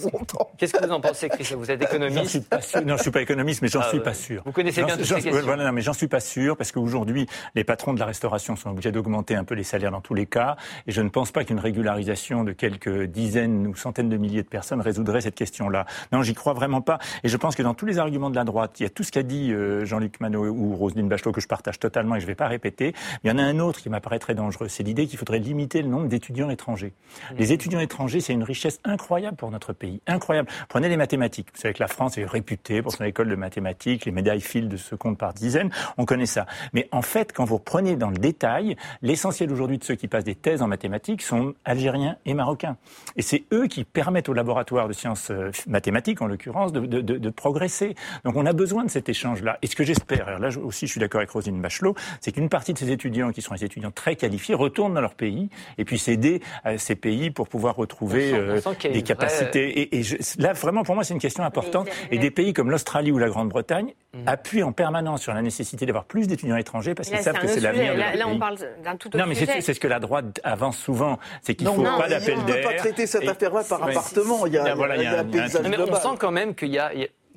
[0.59, 2.81] Qu'est-ce que vous en pensez, Chris Vous êtes économiste suis pas sûr.
[2.81, 4.43] Non, je ne suis pas économiste, mais j'en ah, suis pas sûr.
[4.45, 5.43] Vous connaissez bien toutes ces questions.
[5.43, 8.71] Voilà, non, mais j'en suis pas sûr parce qu'aujourd'hui, les patrons de la restauration sont
[8.71, 11.45] obligés d'augmenter un peu les salaires dans tous les cas et je ne pense pas
[11.45, 15.87] qu'une régularisation de quelques dizaines ou centaines de milliers de personnes résoudrait cette question-là.
[16.13, 18.45] Non, j'y crois vraiment pas et je pense que dans tous les arguments de la
[18.45, 21.41] droite, il y a tout ce qu'a dit euh, Jean-Luc Manot ou Roselyne Bachelot que
[21.41, 22.95] je partage totalement et je ne vais pas répéter.
[23.23, 25.83] Il y en a un autre qui m'apparaît très dangereux, c'est l'idée qu'il faudrait limiter
[25.83, 26.93] le nombre d'étudiants étrangers.
[26.93, 27.35] Mmh.
[27.39, 30.49] Les étudiants étrangers, c'est une richesse incroyable pour notre pays, incroyable.
[30.69, 31.49] Prenez les mathématiques.
[31.55, 34.69] Vous savez que la France est réputée pour son école de mathématiques, les médailles filent
[34.69, 36.47] de ce compte par dizaines, on connaît ça.
[36.73, 40.25] Mais en fait, quand vous prenez dans le détail, l'essentiel aujourd'hui de ceux qui passent
[40.25, 42.77] des thèses en mathématiques sont algériens et marocains.
[43.17, 47.01] Et c'est eux qui permettent au laboratoire de sciences euh, mathématiques, en l'occurrence, de, de,
[47.01, 47.95] de, de, progresser.
[48.25, 49.59] Donc on a besoin de cet échange-là.
[49.63, 52.73] Et ce que j'espère, là aussi je suis d'accord avec Rosine Bachelot, c'est qu'une partie
[52.73, 55.99] de ces étudiants qui sont des étudiants très qualifiés retournent dans leur pays et puis
[55.99, 59.97] s'aider à ces pays pour pouvoir retrouver euh, des capacités.
[59.97, 60.03] Et,
[60.39, 61.89] là, vraiment, pour moi, c'est une question importante.
[62.11, 64.19] Et des pays comme l'Australie ou la Grande-Bretagne mm.
[64.27, 67.61] appuient en permanence sur la nécessité d'avoir plus d'étudiants étrangers parce qu'ils savent que c'est
[67.61, 67.97] l'avenir.
[67.97, 70.77] Là, là, on parle d'un tout autre Non, mais c'est ce que la droite avance
[70.77, 72.45] souvent, c'est qu'il ne faut pas d'appel d'air.
[72.45, 74.47] On ne peut pas traiter cette affaire-là par appartement.
[74.47, 76.91] Il y a, voilà, il y a, mais on sent quand même qu'il y a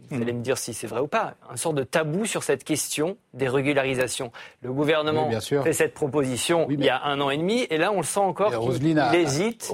[0.09, 2.63] vous allez me dire si c'est vrai ou pas, un sort de tabou sur cette
[2.63, 4.31] question des régularisations.
[4.61, 7.97] Le gouvernement fait cette proposition il y a un an et demi, et là on
[7.97, 9.71] le sent encore qu'il hésite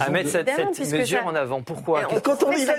[0.00, 0.48] à mettre cette,
[0.92, 1.62] mesure en avant.
[1.62, 2.74] Pourquoi Quand on, y va,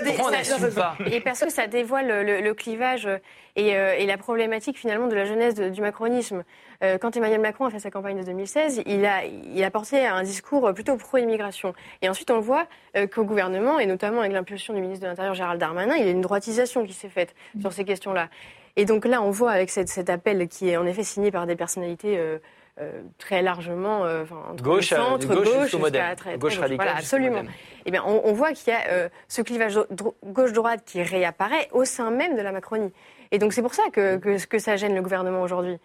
[0.74, 3.08] pas Et parce que ça dévoile le, clivage
[3.56, 6.44] et, euh, et, la problématique finalement de la jeunesse du macronisme.
[6.84, 10.06] Euh, quand Emmanuel Macron a fait sa campagne de 2016, il a, il a porté
[10.06, 11.74] un discours plutôt pro-immigration.
[12.02, 12.66] Et ensuite, on voit
[12.96, 16.08] euh, qu'au gouvernement, et notamment avec l'impulsion du ministre de l'Intérieur Gérald Darmanin, il y
[16.08, 18.28] a une droitisation qui s'est faite sur ces questions-là.
[18.76, 21.56] Et donc là, on voit avec cet appel qui est en effet signé par des
[21.56, 22.38] personnalités euh,
[23.16, 27.42] très largement entre gauche, centre, gauche, gauche, très, gauche radicale, voilà, absolument.
[27.86, 29.80] Eh bien, on, on, voit qu'il y a ce clivage
[30.26, 32.92] gauche-droite qui réapparaît au sein même de la Macronie.
[33.32, 35.78] Et donc c'est pour ça que, que, que ça gêne le gouvernement aujourd'hui.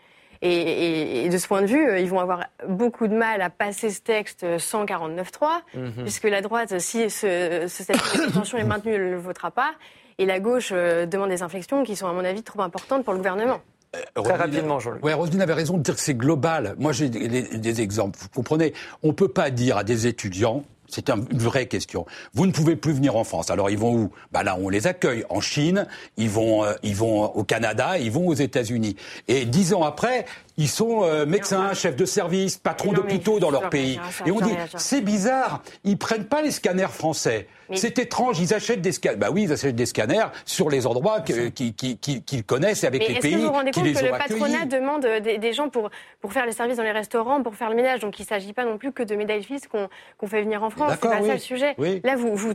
[0.43, 3.91] Et, de ce point de vue, euh, ils vont avoir beaucoup de mal à passer
[3.91, 5.91] ce texte sans 49.3, mhm.
[6.01, 9.73] puisque la droite, si ce, cette extension est maintenue, ne le votera pas.
[10.17, 13.13] Et la gauche euh, demande des inflexions qui sont, à mon avis, trop importantes pour
[13.13, 13.61] le gouvernement.
[13.95, 15.03] Euh, Très rapidement, Jean-Luc.
[15.03, 16.75] Oui, Roselyne avait raison de dire que c'est global.
[16.79, 18.17] Moi, j'ai des, exemples.
[18.19, 18.73] Vous comprenez
[19.03, 22.05] On ne peut pas dire à des étudiants, c'est une vraie question.
[22.33, 23.49] Vous ne pouvez plus venir en France.
[23.49, 24.11] Alors ils vont où?
[24.31, 28.27] Bah là, on les accueille en Chine, ils vont, ils vont au Canada, ils vont
[28.27, 28.95] aux États-Unis.
[29.27, 30.25] Et dix ans après,
[30.57, 33.99] ils sont euh, médecins, chefs de service, patrons d'hôpitaux dans leur pays.
[34.25, 37.47] Et on dit, c'est bizarre, ils prennent pas les scanners français.
[37.73, 39.17] C'est étrange, ils achètent des scanners.
[39.17, 43.33] Bah oui, ils achètent des scanners sur les endroits qu'ils connaissent et avec les pays.
[43.33, 46.45] Est-ce que vous vous rendez compte que le patronat demande des, gens pour, pour faire
[46.45, 48.01] les services dans les restaurants, pour faire le ménage?
[48.01, 50.69] Donc il ne s'agit pas non plus que de médailles fils qu'on fait venir en
[50.69, 50.91] France.
[50.91, 51.75] C'est pas ça le sujet.
[52.03, 52.53] Là, vous, vous,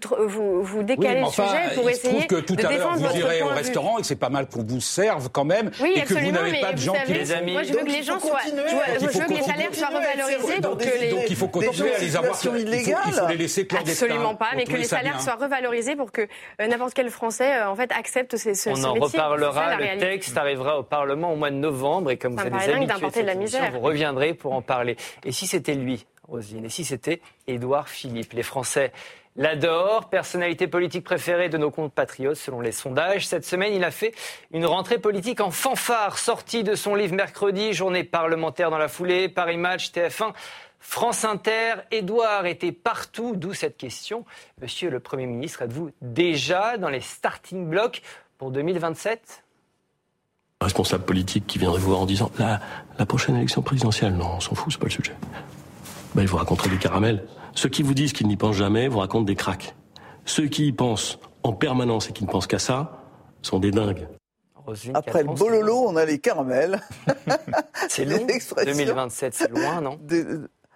[0.62, 3.48] vous, décalez le sujet pour essayer de défendre que tout à l'heure, vous irez au
[3.48, 6.72] restaurant et c'est pas mal qu'on vous serve quand même et que vous n'avez pas
[6.72, 7.56] de gens qui les amis
[7.90, 8.40] les gens soient.
[8.44, 10.60] Je veux que les salaires soient revalorisés.
[10.60, 10.82] Donc,
[11.28, 12.36] il faut continuer à les avoir.
[12.42, 16.22] Il faut les laisser Absolument pas, mais que les salaires soient revalorisés pour que
[16.60, 19.76] euh, n'importe quel Français euh, en fait accepte ce, ce, On en reparlera.
[19.76, 23.26] Le texte arrivera au Parlement au mois de novembre et comme vous avez d'importer de
[23.26, 23.72] la misère.
[23.72, 24.96] Vous reviendrez pour en parler.
[25.24, 28.92] Et si c'était lui, Roselyne, et si c'était Édouard Philippe, les Français
[29.36, 33.26] l'adore, personnalité politique préférée de nos compatriotes selon les sondages.
[33.26, 34.14] Cette semaine, il a fait
[34.52, 39.28] une rentrée politique en fanfare, sortie de son livre mercredi, journée parlementaire dans la foulée,
[39.28, 40.32] Paris Match, TF1.
[40.78, 44.24] France Inter, Édouard était partout, d'où cette question.
[44.60, 48.02] Monsieur le Premier ministre, êtes-vous déjà dans les starting blocks
[48.38, 49.42] pour 2027
[50.60, 54.54] responsable politique qui viendrait vous voir en disant la, prochaine élection présidentielle, non, on s'en
[54.54, 55.14] fout, c'est pas le sujet.
[56.14, 57.26] Ben, il vous raconterait des caramels.
[57.56, 59.74] Ceux qui vous disent qu'ils n'y pensent jamais vous racontent des cracks.
[60.26, 63.02] Ceux qui y pensent en permanence et qui ne pensent qu'à ça
[63.42, 64.06] sont des dingues.
[64.94, 66.80] Après le bololo, on a les caramels.
[67.88, 68.26] c'est long.
[68.26, 69.98] 2027, c'est loin, non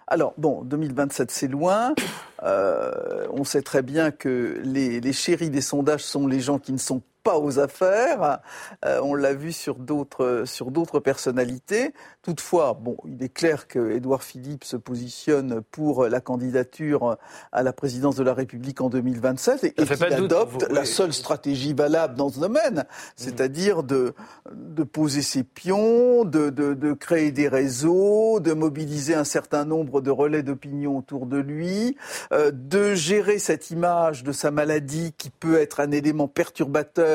[0.07, 1.95] alors, bon, 2027, c'est loin.
[2.43, 6.73] Euh, on sait très bien que les, les chéris des sondages sont les gens qui
[6.73, 8.39] ne sont pas aux affaires.
[8.85, 11.93] Euh, on l'a vu sur d'autres sur d'autres personnalités.
[12.21, 17.17] Toutefois, bon, il est clair que Édouard Philippe se positionne pour la candidature
[17.51, 22.15] à la présidence de la République en 2027 et, qu'il adopte la seule stratégie valable
[22.15, 22.85] dans ce domaine, mm.
[23.15, 24.13] c'est-à-dire de
[24.51, 30.01] de poser ses pions, de, de, de créer des réseaux, de mobiliser un certain nombre
[30.01, 31.97] de relais d'opinion autour de lui,
[32.31, 37.10] euh, de gérer cette image de sa maladie qui peut être un élément perturbateur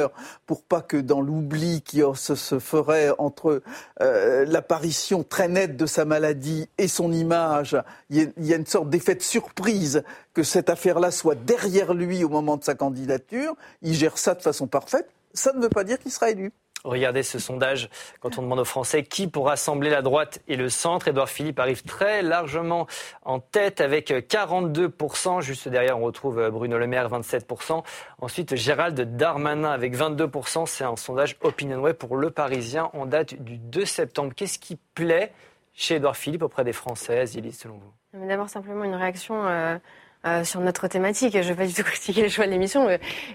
[0.47, 3.63] pour pas que dans l'oubli qui se, ferait entre
[4.01, 7.77] euh, l'apparition très nette de sa maladie et son image,
[8.11, 10.03] il y, a une sorte d'effet de surprise
[10.35, 13.55] que cette affaire-là soit derrière lui au moment de sa candidature.
[13.83, 15.09] Il gère ça de façon parfaite.
[15.35, 16.53] Ça ne veut pas dire qu'il sera élu.
[16.87, 20.69] Regardez ce sondage quand on demande aux Français qui pour rassembler la droite et le
[20.69, 21.09] centre.
[21.09, 22.87] Édouard Philippe arrive très largement
[23.25, 25.41] en tête avec 42%.
[25.41, 27.83] Juste derrière, on retrouve Bruno Le Maire, 27%.
[28.21, 30.67] Ensuite, Gérald Darmanin avec 22%.
[30.67, 34.33] C'est un sondage OpinionWay pour Le Parisien en date du 2 septembre.
[34.37, 35.33] Qu'est-ce qui plaît
[35.75, 38.27] chez Édouard Philippe auprès des Françaises, Élise, selon vous?
[38.29, 39.47] D'abord, simplement une réaction.
[39.47, 39.77] Euh,
[40.27, 41.33] euh, sur notre thématique.
[41.35, 42.87] Je ne vais pas du tout critiquer le choix de l'émission,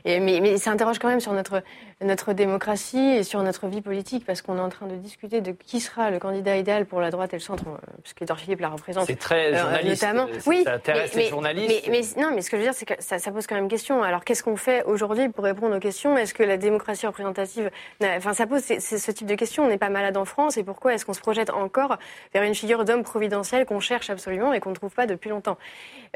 [0.06, 1.64] mais, mais, ça interroge quand même sur notre,
[2.02, 5.52] notre démocratie et sur notre vie politique, parce qu'on est en train de discuter de
[5.52, 8.60] qui sera le candidat idéal pour la droite et le centre, euh, puisque Edouard Philippe
[8.60, 9.08] la représente.
[9.08, 10.04] C'est très euh, journaliste.
[10.04, 10.28] Notamment.
[10.46, 11.88] Oui, ça intéresse les journalistes.
[11.90, 13.70] Mais, non, mais ce que je veux dire, c'est que ça, ça, pose quand même
[13.70, 14.04] question.
[14.04, 16.18] Alors, qu'est-ce qu'on fait aujourd'hui pour répondre aux questions?
[16.18, 17.70] Est-ce que la démocratie représentative,
[18.02, 19.64] enfin, ça pose ce type de questions.
[19.64, 21.98] On n'est pas malade en France, et pourquoi est-ce qu'on se projette encore
[22.34, 25.58] vers une figure d'homme providentiel qu'on cherche absolument et qu'on ne trouve pas depuis longtemps?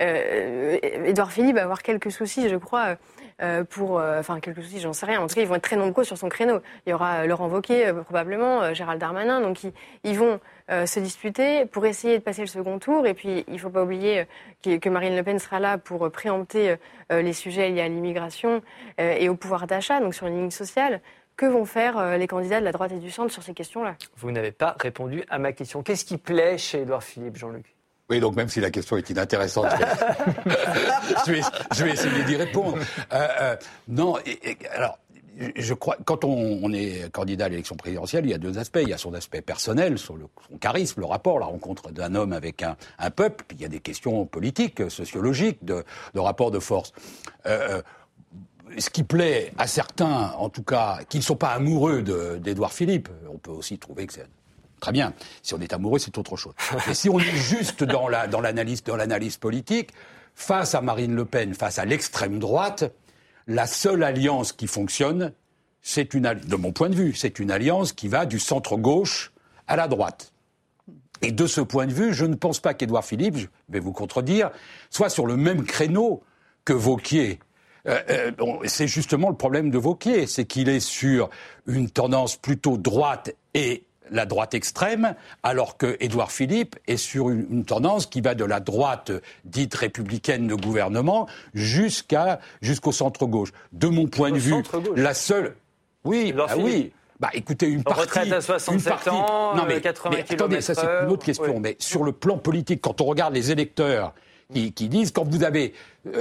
[0.01, 0.64] Euh,
[1.05, 2.97] Edouard Philippe va avoir quelques soucis, je crois,
[3.41, 5.19] euh, pour, euh, enfin quelques soucis, j'en sais rien.
[5.19, 6.61] En tout cas, ils vont être très nombreux sur son créneau.
[6.85, 9.59] Il y aura Laurent Wauquiez probablement, Gérald Darmanin, donc
[10.03, 13.05] ils, vont se disputer pour essayer de passer le second tour.
[13.05, 14.25] Et puis, il ne faut pas oublier
[14.63, 16.75] que Marine Le Pen sera là pour préempter
[17.09, 18.61] les sujets liés à l'immigration
[18.97, 21.01] et au pouvoir d'achat, donc sur une ligne sociale.
[21.35, 23.97] Que vont faire les candidats de la droite et du centre sur ces questions-là?
[24.15, 25.83] Vous n'avez pas répondu à ma question.
[25.83, 27.74] Qu'est-ce qui plaît chez Edouard Philippe, Jean-Luc?
[28.09, 29.67] Oui, donc même si la question est inintéressante,
[31.25, 31.41] je vais,
[31.75, 32.77] je vais, essayer d'y répondre.
[33.13, 33.55] Euh, euh,
[33.87, 34.17] non,
[34.73, 34.99] alors
[35.55, 38.79] je crois, quand on, est candidat à l'élection présidentielle, il y a deux aspects.
[38.81, 40.17] Il y a son aspect personnel, son,
[40.49, 43.43] son charisme, le rapport, la rencontre d'un homme avec un, un, peuple.
[43.47, 46.93] Puis il y a des questions politiques, sociologiques, de, de rapport de force.
[47.45, 47.81] Euh,
[48.77, 52.01] ce qui plaît à certains, en tout cas, qui ne sont pas amoureux
[52.39, 54.27] d'Édouard Philippe, on peut aussi trouver que c'est
[54.79, 55.13] Très bien.
[55.41, 56.53] Si on est amoureux, c'est autre chose.
[56.87, 59.91] Mais si on est juste dans la dans l'analyse dans l'analyse politique,
[60.35, 62.93] face à Marine Le Pen, face à l'extrême droite,
[63.47, 65.33] la seule alliance qui fonctionne,
[65.81, 69.31] c'est une de mon point de vue, c'est une alliance qui va du centre gauche
[69.67, 70.33] à la droite.
[71.21, 73.93] Et de ce point de vue, je ne pense pas qu'Édouard Philippe, je vais vous
[73.93, 74.51] contredire,
[74.89, 76.23] soit sur le même créneau
[76.65, 77.39] que Vauquier.
[77.87, 78.31] Euh, euh,
[78.65, 81.29] c'est justement le problème de Vauquier, c'est qu'il est sur
[81.67, 87.65] une tendance plutôt droite et la droite extrême, alors que Édouard Philippe est sur une,
[87.65, 89.11] tendance qui va de la droite
[89.43, 93.51] dite républicaine de gouvernement jusqu'à jusqu'au centre gauche.
[93.71, 94.63] De mon point de vue,
[94.95, 95.55] la seule,
[96.03, 96.91] oui, bah oui.
[97.19, 98.01] Bah, écoutez, une partie.
[98.01, 101.59] Retraite à 67 ans, non, mais, 80 mais attendez, ça c'est une autre question.
[101.61, 104.13] Mais sur le plan politique, quand on regarde les électeurs
[104.53, 105.73] qui, disent quand vous avez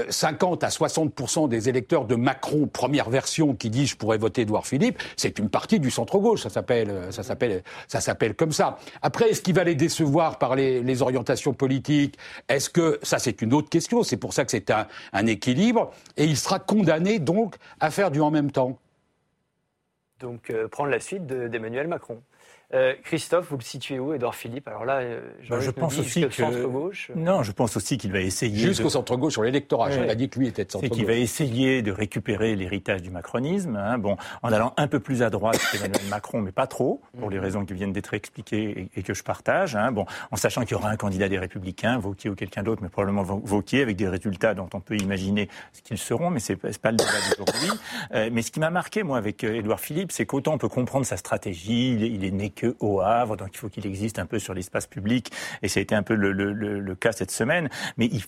[0.08, 4.42] 50 euh, à 60% des électeurs de Macron première version qui disent je pourrais voter
[4.42, 8.34] Edouard Philippe, c'est une partie du centre gauche, ça s'appelle euh, ça s'appelle ça s'appelle
[8.34, 8.78] comme ça.
[9.02, 12.16] Après est-ce qu'il va les décevoir par les, orientations politiques?
[12.48, 15.92] Est-ce que ça c'est une autre question, c'est pour ça que c'est un, un équilibre
[16.16, 18.78] et il sera condamné donc à faire du en même temps.
[20.20, 22.22] Donc euh, prendre la suite d'Emmanuel Macron.
[22.74, 24.66] Euh, Christophe, vous le situez où, Edouard Philippe?
[24.66, 27.10] Alors là, euh, bah, je pense aussi que centre gauche.
[27.10, 29.90] Euh, non, je pense aussi qu'il va essayer jusqu'au centre gauche sur l'électorat.
[29.90, 30.10] Ouais.
[30.10, 30.96] a dit que lui était de centre gauche.
[30.96, 33.76] qu'il va essayer de récupérer l'héritage du macronisme.
[33.76, 37.30] Hein, bon, en allant un peu plus à droite qu'Emmanuel Macron, mais pas trop, pour
[37.30, 37.42] les mhm.
[37.44, 39.76] raisons qui viennent d'être expliquées et, que je partage.
[39.76, 42.82] Hein, bon, en sachant qu'il y aura un candidat des Républicains, Vauquier ou quelqu'un d'autre,
[42.82, 46.56] mais probablement Vauquier, avec des résultats dont on peut imaginer ce qu'ils seront, mais c'est
[46.56, 48.30] pas le débat d'aujourd'hui.
[48.32, 51.16] mais ce qui m'a marqué, moi, avec Edouard Philippe, c'est qu'autant on peut comprendre sa
[51.16, 54.26] stratégie, il est, il est né que au Havre, donc il faut qu'il existe un
[54.26, 57.68] peu sur l'espace public, et ça a été un peu le, cas cette semaine.
[57.96, 58.22] Mais il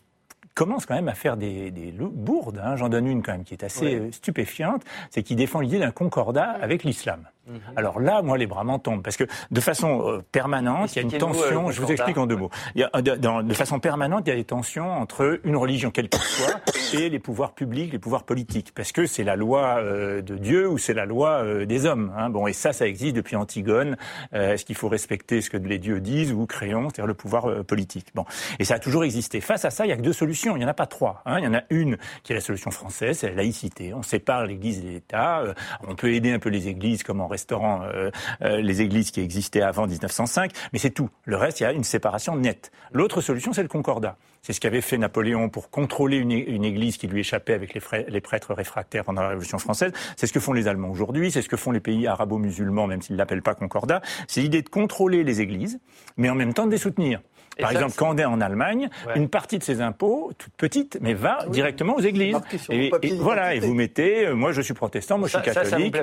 [0.55, 2.61] commence quand même à faire des, bourdes.
[2.65, 2.77] Hein.
[2.77, 5.93] J'en donne une quand même qui est assez euh, stupéfiante, c'est qu'il défend l'idée d'un
[5.93, 7.29] concordat avec l'islam.
[7.47, 7.61] Mhm.
[7.77, 9.03] Alors là, moi, les bras m'en tombent.
[9.03, 11.71] Parce que de façon euh, permanente, il y a une tension.
[11.71, 12.51] je vous explique en deux mots.
[12.75, 16.09] Il y a, de, façon permanente, il y a des tensions entre une religion quelle
[16.09, 16.61] qu'elle soit
[16.95, 18.73] et les pouvoirs publics, les pouvoirs politiques.
[18.75, 22.13] Parce que c'est la loi euh, de Dieu ou c'est la loi euh, des hommes.
[22.17, 22.31] Hein.
[22.31, 23.97] Bon, et ça, ça existe depuis Antigone.
[24.33, 28.09] Est-ce qu'il faut respecter ce que les dieux disent ou Créon, c'est-à-dire le pouvoir politique?
[28.15, 28.25] Bon,
[28.59, 29.41] et ça a toujours existé.
[29.41, 30.57] Face à ça, il y a que deux solutions.
[30.57, 31.23] Il n'y en a pas trois.
[31.27, 31.39] Hein.
[31.39, 33.95] Il y en a une qui est la solution française, c'est la laïcité.
[33.95, 35.43] On sépare l'Église et l'État.
[35.87, 39.21] on peut aider un peu les églises comme en restaurant euh, euh, les églises qui
[39.21, 41.11] existaient avant 1905, mais c'est tout.
[41.25, 42.73] Le reste, il y a une séparation nette.
[42.93, 44.17] L'autre solution, c'est le concordat.
[44.41, 48.55] C'est ce qu'avait fait Napoléon pour contrôler une, église qui lui échappait avec les, prêtres
[48.55, 49.93] réfractaires pendant la Révolution française.
[50.17, 53.03] C'est ce que font les Allemands aujourd'hui, c'est ce que font les pays arabo-musulmans, même
[53.03, 54.01] s'ils ne l'appellent pas concordat.
[54.29, 55.81] C'est l'idée de contrôler les églises,
[56.17, 57.21] mais en même temps de les soutenir.
[57.61, 61.15] Par exemple, quand on est en Allemagne, une partie de ses impôts, toute petite, mais
[61.15, 62.37] va directement aux églises.
[62.71, 65.97] Et, voilà, et vous mettez, euh, moi je suis protestant, moi je suis catholique.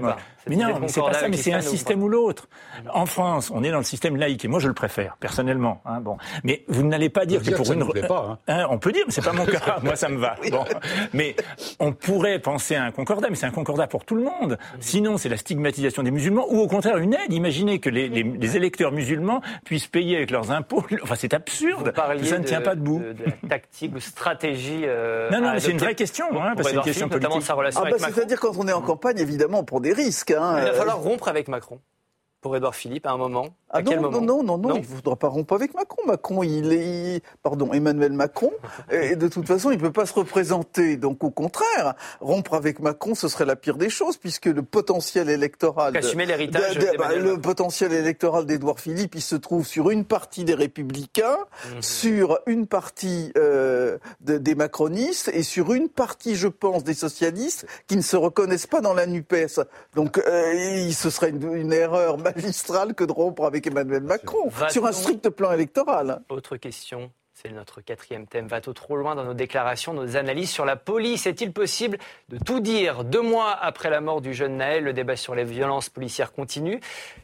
[0.48, 2.48] Mais non, mais c'est pas ça, mais c'est un système ou l'autre.
[2.94, 5.82] En France, on est dans le système laïque, et moi je le préfère, personnellement.
[5.86, 6.18] Hein, bon.
[6.44, 7.84] Mais vous n'allez pas dire que pour une...
[8.08, 8.38] Pas, hein.
[8.48, 10.36] Hein, on peut dire, mais c'est pas mon cas, moi ça me va.
[10.50, 10.66] Bon.
[11.14, 11.36] Mais
[11.80, 14.58] on pourrait penser à un concordat, mais c'est un concordat pour tout le monde.
[14.80, 17.32] Sinon, c'est la stigmatisation des musulmans, ou au contraire une aide.
[17.32, 20.84] Imaginez que les, les, les électeurs musulmans puissent payer avec leurs impôts.
[21.04, 21.94] Enfin, c'est absurde.
[22.24, 23.00] Ça ne tient pas debout.
[23.00, 24.84] De, de la tactique ou stratégie.
[24.86, 26.26] Euh, non, non, mais c'est une vraie question.
[26.32, 27.42] Hein, parce que c'est une question politique.
[27.44, 30.32] Sa relation ah, bah, C'est-à-dire quand on est en campagne, évidemment, pour des risques.
[30.32, 31.80] Hein, il va falloir rompre avec Macron
[32.44, 33.48] pour Édouard Philippe à un moment?
[33.76, 36.04] Ah non, non, non, non, non, il ne voudra pas rompre avec Macron.
[36.06, 38.52] Macron, il est, pardon, Emmanuel Macron,
[38.92, 40.96] et de toute façon, il ne peut pas se représenter.
[40.98, 45.30] Donc, au contraire, rompre avec Macron, ce serait la pire des choses, puisque le potentiel
[45.30, 50.44] électoral, assumer l'héritage, bah, le potentiel électoral d'Édouard Philippe, il se trouve sur une partie
[50.44, 51.38] des Républicains,
[51.74, 51.82] mhm.
[51.82, 57.96] sur une partie euh, des macronistes et sur une partie, je pense, des socialistes qui
[57.96, 59.34] ne se reconnaissent pas dans la Nupes.
[59.96, 64.86] Donc, euh, ce serait une, une erreur magistrale que de rompre avec Emmanuel Macron sur
[64.86, 66.22] un strict plan électoral.
[66.30, 67.12] Autre question.
[67.36, 68.48] C'est notre quatrième thème.
[68.48, 71.26] Va-t-on trop loin dans nos déclarations, nos analyses sur la police?
[71.26, 71.98] Est-il possible
[72.30, 73.04] de tout dire?
[73.04, 76.80] Deux mois après la mort du jeune Naël, le débat sur les violences policières continue.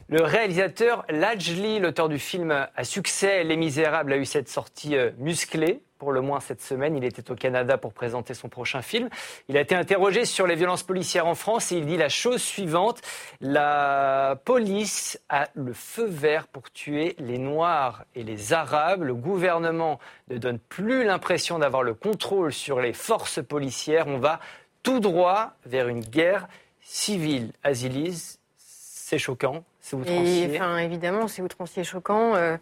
[0.08, 5.10] Le réalisateur Lajli, l'auteur du film à succès Les Misérables, a eu cette sortie euh,
[5.18, 6.96] musclée pour le moins cette semaine.
[6.96, 9.10] Il était au Canada pour présenter son prochain film.
[9.48, 12.42] Il a été interrogé sur les violences policières en France et il dit la chose
[12.42, 13.02] suivante.
[13.42, 19.02] La police a le feu vert pour tuer les Noirs et les Arabes.
[19.02, 24.06] Le gouvernement ne donne plus l'impression d'avoir le contrôle sur les forces policières.
[24.08, 24.40] On va
[24.82, 26.48] tout droit vers une guerre
[26.80, 27.52] civile.
[27.62, 29.64] Azilise, c'est choquant.
[29.80, 30.50] C'est outrancier.
[30.54, 32.34] enfin, évidemment, c'est outrancier choquant.
[32.34, 32.56] Euh,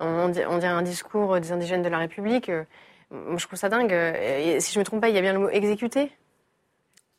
[0.00, 2.48] on, dirait un discours des indigènes de la République.
[2.48, 2.64] Euh,
[3.10, 3.92] moi, je trouve ça dingue.
[3.92, 6.10] Et, si je ne me trompe pas, il y a bien le mot exécuter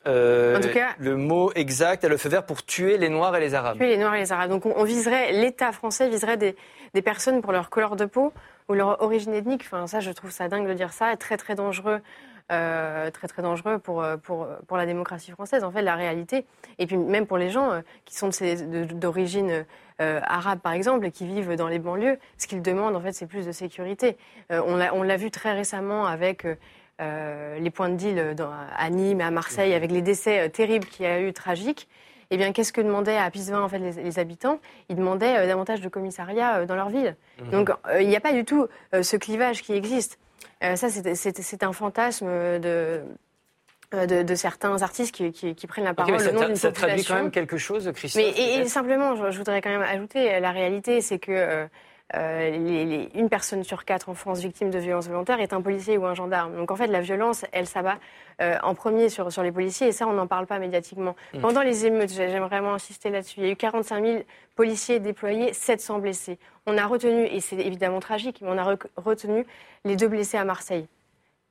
[0.06, 3.40] euh, en tout cas, le mot exact le feu vert pour tuer les Noirs et
[3.40, 3.78] les Arabes.
[3.78, 4.50] Tuer les Noirs et les Arabes.
[4.50, 6.58] Donc on, viserait, l'État français viserait des,
[6.94, 8.34] des, personnes pour leur couleur de peau
[8.68, 9.62] ou leur origine ethnique.
[9.64, 12.02] Enfin, ça, je trouve ça dingue de dire ça, très très dangereux
[12.52, 16.46] euh, très très dangereux pour, euh, pour, pour la démocratie française, en fait, la réalité.
[16.78, 18.30] Et puis même pour les gens euh, qui sont
[18.94, 19.66] d'origine
[20.00, 23.28] arabe, par exemple, et qui vivent dans les banlieues, ce qu'ils demandent, en fait, c'est
[23.28, 24.18] plus de sécurité.
[24.50, 26.46] on l'a vu très récemment avec...
[27.00, 28.36] les points de deal
[28.78, 31.88] à Nîmes et à Marseille, avec les décès terribles qu'il y a eu, tragiques,
[32.32, 34.60] eh bien, qu'est-ce que demandaient à Pisevin en fait, les, habitants?
[34.90, 37.16] Ils demandaient davantage de commissariats dans leur ville.
[37.40, 37.50] Mmh.
[37.52, 40.20] Donc, il n'y a pas du tout ce clivage qui existe.
[40.64, 43.02] Euh, ça, c'est un fantasme de,
[43.94, 46.16] euh, de, certains artistes qui, prennent la parole.
[46.16, 48.24] Okay, ça, traduit quand même quelque chose, Christophe.
[48.24, 51.68] Mais, et, simplement, je, voudrais quand même ajouter, la réalité, c'est que
[52.16, 56.06] euh, une personne sur quatre en France victime de violences volontaires est un policier ou
[56.06, 56.56] un gendarme.
[56.56, 57.98] Donc en fait, la violence, elle s'abat
[58.62, 61.16] en premier sur, sur les policiers, et ça, on n'en parle pas médiatiquement.
[61.34, 61.40] Mm.
[61.40, 64.24] Pendant les émeutes, j'aime vraiment insister là-dessus, il y a eu 45 000
[64.56, 66.40] policiers déployés, 700 blessés.
[66.66, 69.46] On a retenu, et c'est évidemment tragique, mais on a retenu
[69.86, 70.88] les deux blessés à Marseille.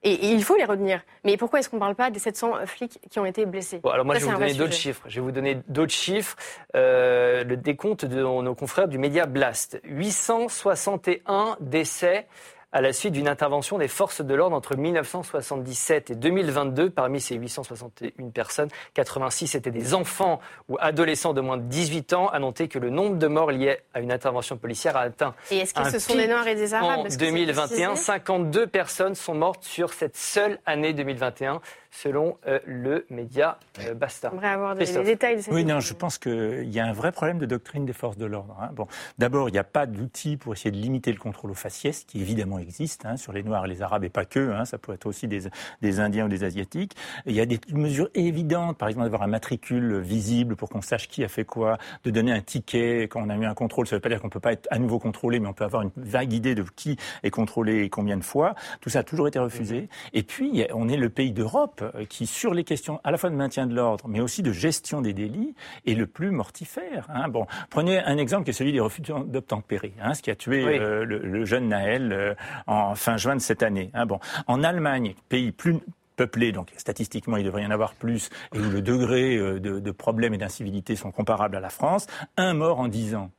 [0.05, 1.03] Et, il faut les retenir.
[1.25, 3.81] Mais pourquoi est-ce qu'on ne parle pas des 700 flics qui ont été blessés?
[3.85, 5.03] Alors moi, je vais vous donner d'autres chiffres.
[5.07, 6.37] Je vais vous donner d'autres chiffres.
[6.75, 9.81] Euh, le décompte de nos confrères du média Blast.
[9.85, 12.27] 861 décès
[12.73, 16.91] à la suite d'une intervention des forces de l'ordre entre 1977 et 2022.
[16.91, 22.29] Parmi ces 861 personnes, 86 étaient des enfants ou adolescents de moins de 18 ans.
[22.29, 25.35] À noter que le nombre de morts liés à une intervention policière a atteint.
[25.51, 27.01] Et est-ce que ce sont des Noirs et des Arabes?
[27.01, 31.61] En 2021, 52 personnes sont mortes sur cette seule année 2021
[31.93, 34.33] selon euh, le média euh, Basta.
[34.35, 37.13] On avoir des, détails de cette Oui, non, je pense qu'il y a un vrai
[37.13, 38.57] problème de doctrine des forces de l'ordre.
[38.61, 38.71] Hein.
[38.73, 42.05] Bon, D'abord, il n'y a pas d'outils pour essayer de limiter le contrôle aux faciès,
[42.05, 44.79] qui évidemment existent hein, sur les Noirs et les Arabes et pas que, hein, ça
[44.79, 45.43] peut être aussi des,
[45.81, 46.95] des, Indiens ou des Asiatiques.
[47.27, 51.09] il y a des mesures évidentes, par exemple d'avoir un matricule visible pour qu'on sache
[51.09, 53.87] qui a fait quoi, de donner un ticket quand on a eu un contrôle.
[53.87, 55.53] Ça ne veut pas dire qu'on ne peut pas être à nouveau contrôlé, mais on
[55.53, 58.55] peut avoir une vague idée de qui est contrôlé et combien de fois.
[58.81, 59.89] Tout ça a toujours été refusé.
[60.13, 63.35] Et puis, on est le pays d'Europe qui, sur les questions à la fois de
[63.35, 65.55] maintien de l'ordre, mais aussi de gestion des délits,
[65.87, 67.09] est le plus mortifère.
[67.09, 67.29] Hein.
[67.29, 70.65] Bon, prenez un exemple qui est celui des refus d'obtempérer, hein, ce qui a tué
[70.65, 72.35] euh, le, jeune Naël euh,
[72.67, 73.91] en fin juin de cette année.
[73.95, 74.07] Hein.
[74.07, 75.79] Bon, en Allemagne, pays plus
[76.17, 79.91] peuplé, donc statistiquement il devrait y en avoir plus, et où le degré euh, de,
[79.91, 83.31] problèmes et d'incivilité sont comparables à la France, un mort en dix ans.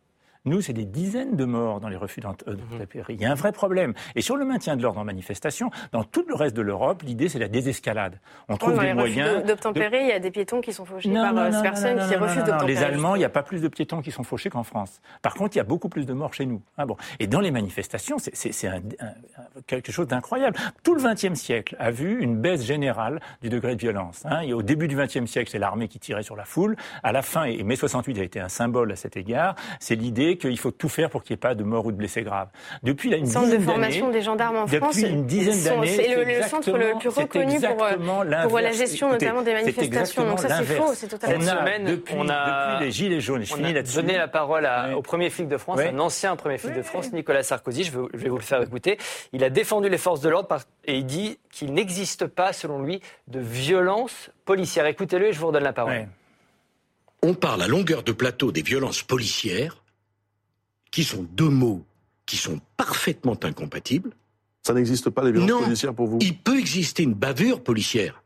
[0.46, 3.14] Nous, c'est des dizaines de morts dans les refus d'obtempérer.
[3.14, 3.94] Euh, Il y a un vrai problème.
[4.16, 7.30] Et sur le maintien de l'ordre en manifestation, dans tout le reste de l'Europe, l'idée,
[7.30, 8.20] c'est la désescalade.
[8.50, 9.46] On trouve des moyens.
[9.46, 12.44] d'obtempérer, il y a des piétons qui sont fauchés par euh, ces personnes qui refusent
[12.44, 12.74] d'obtempérer.
[12.74, 15.00] Les Allemands, il n'y a pas plus de piétons qui sont fauchés qu'en France.
[15.22, 16.62] Par contre, il y a beaucoup plus de morts chez nous.
[16.78, 16.98] Ah bon.
[17.20, 18.52] Et dans les manifestations, c'est
[19.66, 20.58] quelque chose d'incroyable.
[20.84, 24.24] Tout le XXe siècle a vu une baisse générale du degré de violence.
[24.26, 24.42] Hein.
[24.42, 26.76] Et au début du XXe siècle, c'est l'armée qui tirait sur la foule.
[27.02, 30.33] À la fin, et mai 68 a été un symbole à cet égard, c'est l'idée
[30.38, 32.50] qu'il faut tout faire pour qu'il n'y ait pas de mort ou de blessés graves.
[32.84, 34.96] Depuis là, une centre de formation des gendarmes en France.
[34.96, 39.10] Depuis une dizaine d'années, c'est le, centre le plus reconnu pour, euh, pour la gestion
[39.10, 40.26] notamment des manifestations.
[40.26, 41.42] Donc ça, c'est faux, c'est totalement.
[41.42, 43.98] Cette semaine, depuis, on a, depuis les gilets jaunes, je finis là-dessus.
[43.98, 47.44] donné la parole au premier flic de France, un ancien premier flic de France, Nicolas
[47.44, 47.84] Sarkozy.
[47.84, 48.98] Je vais, vous le faire écouter.
[49.32, 53.02] Il a défendu les forces de l'ordre et il dit qu'il n'existe pas, selon lui,
[53.28, 54.86] de violence policière.
[54.86, 56.08] Écoutez-le et je vous redonne la parole.
[57.22, 59.83] On parle à longueur de plateau des violences policières
[60.94, 61.84] qui sont deux mots
[62.28, 64.12] qui sont parfaitement incompatibles.
[64.62, 66.20] Ça n'existe pas, les violences policières, pour vous?
[66.22, 68.24] Il peut exister une bavure policière.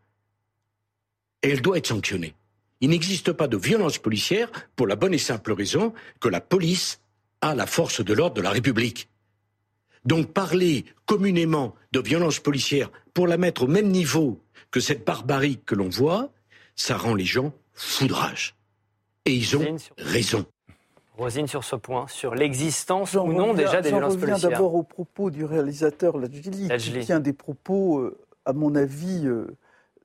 [1.42, 2.36] Et elle doit être sanctionnée.
[2.82, 7.00] Il n'existe pas de violence policière pour la bonne et simple raison que la police
[7.40, 9.08] a la force de l'ordre de la République.
[10.04, 15.60] Donc parler communément de violence policière pour la mettre au même niveau que cette barbarie
[15.66, 16.34] que l'on voit,
[16.76, 18.56] ça rend les gens foudrage.
[19.24, 20.46] Et ils ont raison.
[21.18, 24.38] Rosine, sur ce point, sur l'existence ou non déjà des violences policières.
[24.38, 28.76] Je reviens d'abord au propos du réalisateur Lajli, qui tient des propos, euh, à mon
[28.76, 29.48] avis, euh,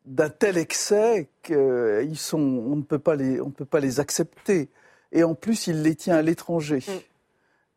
[0.06, 4.70] d'un tel excès qu'on ne, peut pas les, on peut pas les accepter.
[5.12, 6.92] Et en plus, il les tient à l'étranger, mm.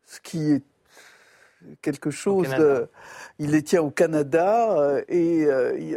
[0.06, 0.62] ce qui est
[1.82, 2.88] quelque chose de...
[3.38, 5.46] Il les tient au Canada euh, et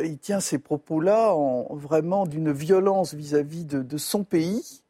[0.06, 4.82] il tient ces propos-là en, vraiment d'une violence vis-à-vis de, de, son pays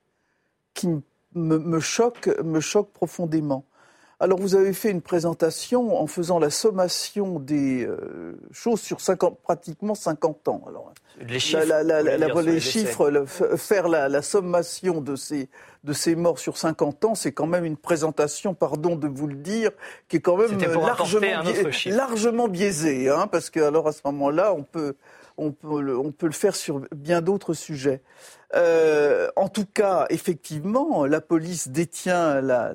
[0.73, 1.01] qui me
[1.35, 3.65] me, choque, me choque profondément.
[4.21, 9.39] Alors vous avez fait une présentation en faisant la sommation des euh, choses sur 50,
[9.41, 10.61] pratiquement 50 ans.
[10.67, 10.93] Alors,
[11.25, 13.25] les chiffres, les chiffres
[13.55, 15.47] faire la, sommation de ces,
[15.85, 19.35] de ces morts sur 50 ans, c'est quand même une présentation, pardon de vous le
[19.35, 19.71] dire,
[20.09, 21.27] qui est quand même largement,
[21.85, 24.95] largement biaisée, hein, parce que alors à ce moment-là, on peut,
[25.37, 28.01] on peut, on peut le faire sur bien d'autres sujets.
[28.55, 32.73] Euh, en tout cas, effectivement, la police détient la,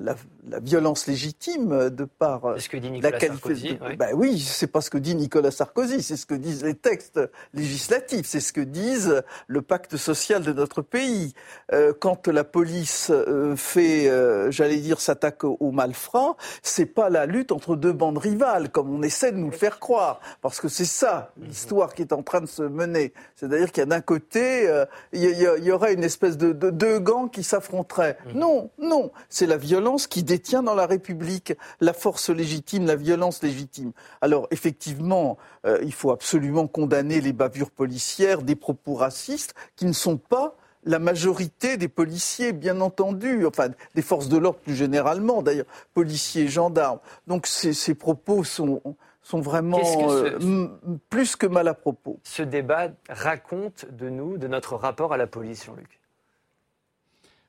[0.61, 3.79] violence légitime de par ce que dit Nicolas la Sarkozy.
[3.81, 3.95] Oui.
[3.95, 7.19] Ben oui, c'est pas ce que dit Nicolas Sarkozy, c'est ce que disent les textes
[7.55, 11.33] législatifs, c'est ce que disent le pacte social de notre pays.
[11.73, 14.11] Euh, quand la police euh, fait,
[14.51, 19.01] j'allais dire, s'attaque aux malfrats, c'est pas la lutte entre deux bandes rivales, comme on
[19.01, 22.41] essaie de nous le faire croire, parce que c'est ça l'histoire qui est en train
[22.41, 23.13] de se mener.
[23.35, 24.69] C'est-à-dire qu'il y a d'un côté,
[25.11, 28.17] il y a il y aurait une espèce de, deux gants qui s'affronteraient.
[28.27, 28.39] Mhm.
[28.39, 33.41] Non, non, c'est la violence qui détient dans la République la force légitime, la violence
[33.43, 33.91] légitime.
[34.21, 39.93] Alors effectivement, euh, il faut absolument condamner les bavures policières, des propos racistes qui ne
[39.93, 40.55] sont pas
[40.85, 46.47] la majorité des policiers, bien entendu, enfin des forces de l'ordre plus généralement, d'ailleurs, policiers,
[46.47, 46.99] gendarmes.
[47.25, 48.81] Donc ces propos sont,
[49.25, 50.67] sont vraiment euh,
[51.09, 52.19] plus que mal à propos.
[52.23, 55.99] Ce débat raconte de nous, de notre rapport à la police, Jean-Luc?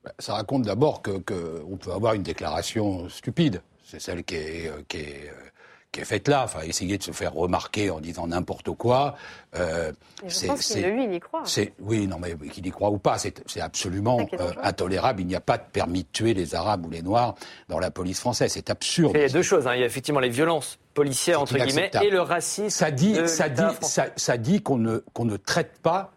[0.02, 3.60] Bah, Ça raconte d'abord qu'on que peut avoir une déclaration stupide.
[3.84, 5.50] C'est celle qui est, euh, qui est euh,
[5.96, 9.16] qui est faite là, enfin essayer de se faire remarquer en disant n'importe quoi.
[9.54, 9.92] Euh,
[10.26, 11.42] je pense qu'il lui, il y croit.
[11.80, 15.22] Oui, non, mais qu'il y croit ou pas, c'est absolument euh, intolérable.
[15.22, 17.34] Il n'y a pas de permis de tuer les Arabes ou les Noirs
[17.68, 18.52] dans la police française.
[18.52, 19.12] C'est absurde.
[19.14, 19.66] Il y a deux choses.
[19.66, 19.74] Hein.
[19.74, 22.68] Il y a effectivement les violences policières, entre guillemets, et le racisme.
[22.68, 26.12] Ça dit, ça dit, ça, ça dit qu'on ne, qu'on ne traite pas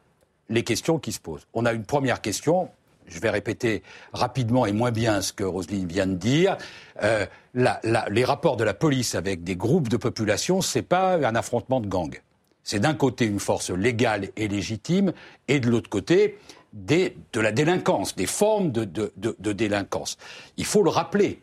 [0.50, 1.48] les questions qui se posent.
[1.54, 2.70] On a une première question,
[3.10, 3.84] je vais répéter
[4.14, 6.58] rapidement et moins bien ce que Roselyne vient de dire.
[7.04, 11.80] Euh, les rapports de la police avec des groupes de population, c'est pas un affrontement
[11.80, 12.22] de gangs.
[12.64, 15.14] C'est d'un côté une force légale et légitime,
[15.48, 16.38] et de l'autre côté
[16.74, 20.18] de la délinquance, des formes de, délinquance.
[20.58, 21.42] Il faut le rappeler.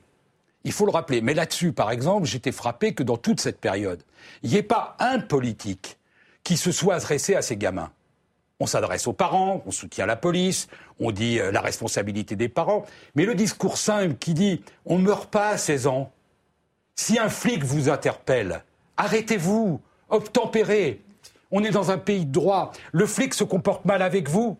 [0.64, 1.20] Il faut le rappeler.
[1.20, 4.02] Mais là-dessus, par exemple, j'étais frappé que dans toute cette période,
[4.42, 5.98] il n'y ait pas un politique
[6.44, 7.90] qui se soit adressé à ces gamins.
[8.58, 12.86] On s'adresse aux parents, on soutient la police, on dit euh, la responsabilité des parents.
[13.14, 16.12] Mais le discours simple qui dit on ne meurt pas à 16 ans.
[16.94, 18.64] Si un flic vous interpelle,
[18.96, 21.02] arrêtez-vous, obtempérez.
[21.50, 22.72] On est dans un pays de droit.
[22.92, 24.58] Le flic se comporte mal avec vous.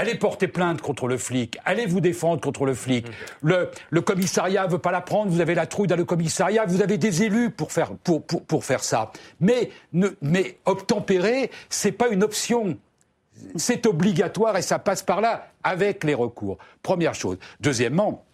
[0.00, 3.06] Allez porter plainte contre le flic, allez vous défendre contre le flic.
[3.42, 6.80] Le, le commissariat veut pas la prendre, vous avez la trouille dans le commissariat, vous
[6.80, 9.12] avez des élus pour faire, pour, pour, ça.
[9.40, 12.78] Mais, ne, mais obtempérer, c'est pas une option.
[13.56, 16.56] C'est obligatoire et ça passe par là avec les recours.
[16.82, 17.36] Première chose.
[17.60, 18.24] Deuxièmement,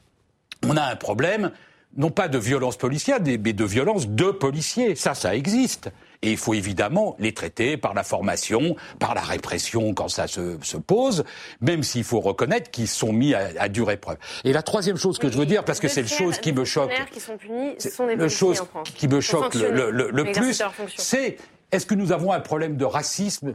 [0.62, 1.50] on a un problème,
[1.96, 4.94] non pas de violence policière, mais de violence de policiers.
[4.94, 5.90] Ça, ça existe.
[6.22, 10.58] Et il faut évidemment les traiter par la formation, par la répression quand ça se,
[10.62, 11.24] se pose,
[11.60, 14.16] même s'il faut reconnaître qu'ils sont mis à, à, dure épreuve.
[14.44, 16.64] Et la troisième chose que je veux dire, parce que c'est le chose qui me
[16.64, 18.62] choque, qui sont punis, sont des le chose
[18.94, 20.62] qui me choque le, le, le plus,
[20.96, 21.36] c'est
[21.72, 23.54] est-ce que nous avons un problème de racisme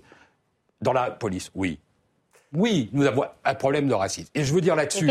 [0.81, 1.51] dans la police?
[1.55, 1.79] Oui.
[2.53, 4.29] Oui, nous avons un problème de racisme.
[4.35, 5.09] Et je veux dire là-dessus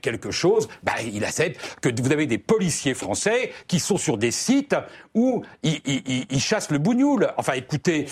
[0.00, 0.68] quelque, chose.
[0.84, 4.76] Bah, il accepte que vous avez des policiers français qui sont sur des sites
[5.14, 7.32] où ils, ils, ils chassent le bougnoul.
[7.36, 8.06] Enfin, écoutez,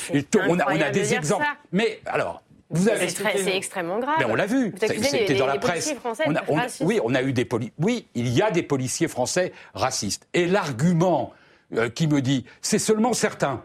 [0.48, 1.44] on a, on a des exemples.
[1.70, 4.16] Mais alors, vous avez c'est extrêmement grave.
[4.18, 4.74] Mais on l'a vu.
[4.80, 5.94] C'était dans la presse.
[6.26, 7.74] On a, on, oui, on a eu des policiers.
[7.78, 10.26] Oui, il y a des policiers français racistes.
[10.34, 11.32] Et l'argument
[11.74, 13.62] euh, qui me dit, c'est seulement certains.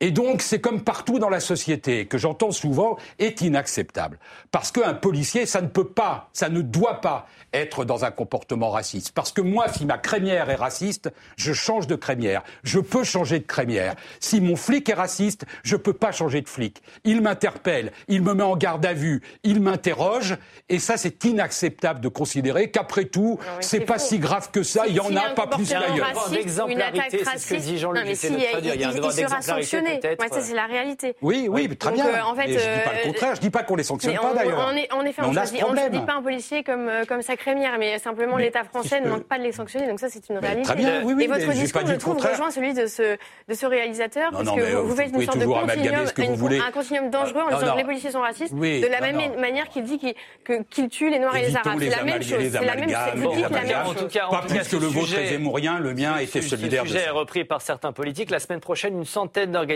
[0.00, 4.18] Et donc, c'est comme partout dans la société, que j'entends souvent, est inacceptable.
[4.50, 8.70] Parce qu'un policier, ça ne peut pas, ça ne doit pas être dans un comportement
[8.70, 9.12] raciste.
[9.12, 12.42] Parce que moi, si ma crémière est raciste, je change de crémière.
[12.64, 13.94] Je peux changer de crémière.
[14.18, 16.82] Si mon flic est raciste, je peux pas changer de flic.
[17.04, 20.36] Il m'interpelle, il me met en garde à vue, il m'interroge,
[20.68, 24.06] et ça, c'est inacceptable de considérer qu'après tout, c'est pas faux.
[24.06, 26.08] si grave que ça, il y en a, pas plus qu'ailleurs.
[26.32, 28.02] L'exemplarité, c'est ce que dit Jean-Luc.
[28.04, 29.83] Il, il, il, il sera sanctionné.
[29.84, 31.14] Ouais, ça, c'est la réalité.
[31.22, 32.06] Oui, oui, très Donc, bien.
[32.06, 33.34] Euh, en fait, mais je dis pas le contraire.
[33.34, 34.58] Je dis pas qu'on les sanctionne pas on, d'ailleurs.
[34.58, 38.36] En, en effet, on ne choisit pas un policier comme comme sa crémière, mais simplement
[38.36, 39.88] l'État français ne manque pas de les sanctionner.
[39.88, 40.62] Donc ça, c'est une réalité.
[40.62, 41.02] Très bien.
[41.04, 41.24] Oui, oui.
[41.24, 43.16] Et votre discours, je trouve, rejoint celui de ce
[43.48, 47.58] de ce réalisateur, parce que vous faites une sorte de continuum, un continuum dangereux en
[47.58, 51.18] disant que les policiers sont racistes, de la même manière qu'il dit qu'il tue les
[51.18, 51.78] Noirs et les Arabes.
[51.78, 52.38] C'est la même chose.
[52.40, 52.90] C'est la même.
[53.16, 54.08] Vous dites la même chose.
[54.30, 55.38] Pas plus que le vôtre est
[55.80, 56.82] le mien était solidaire.
[56.84, 58.30] Le sujet est repris par certains politiques.
[58.30, 59.73] La semaine prochaine, une centaine d'organisations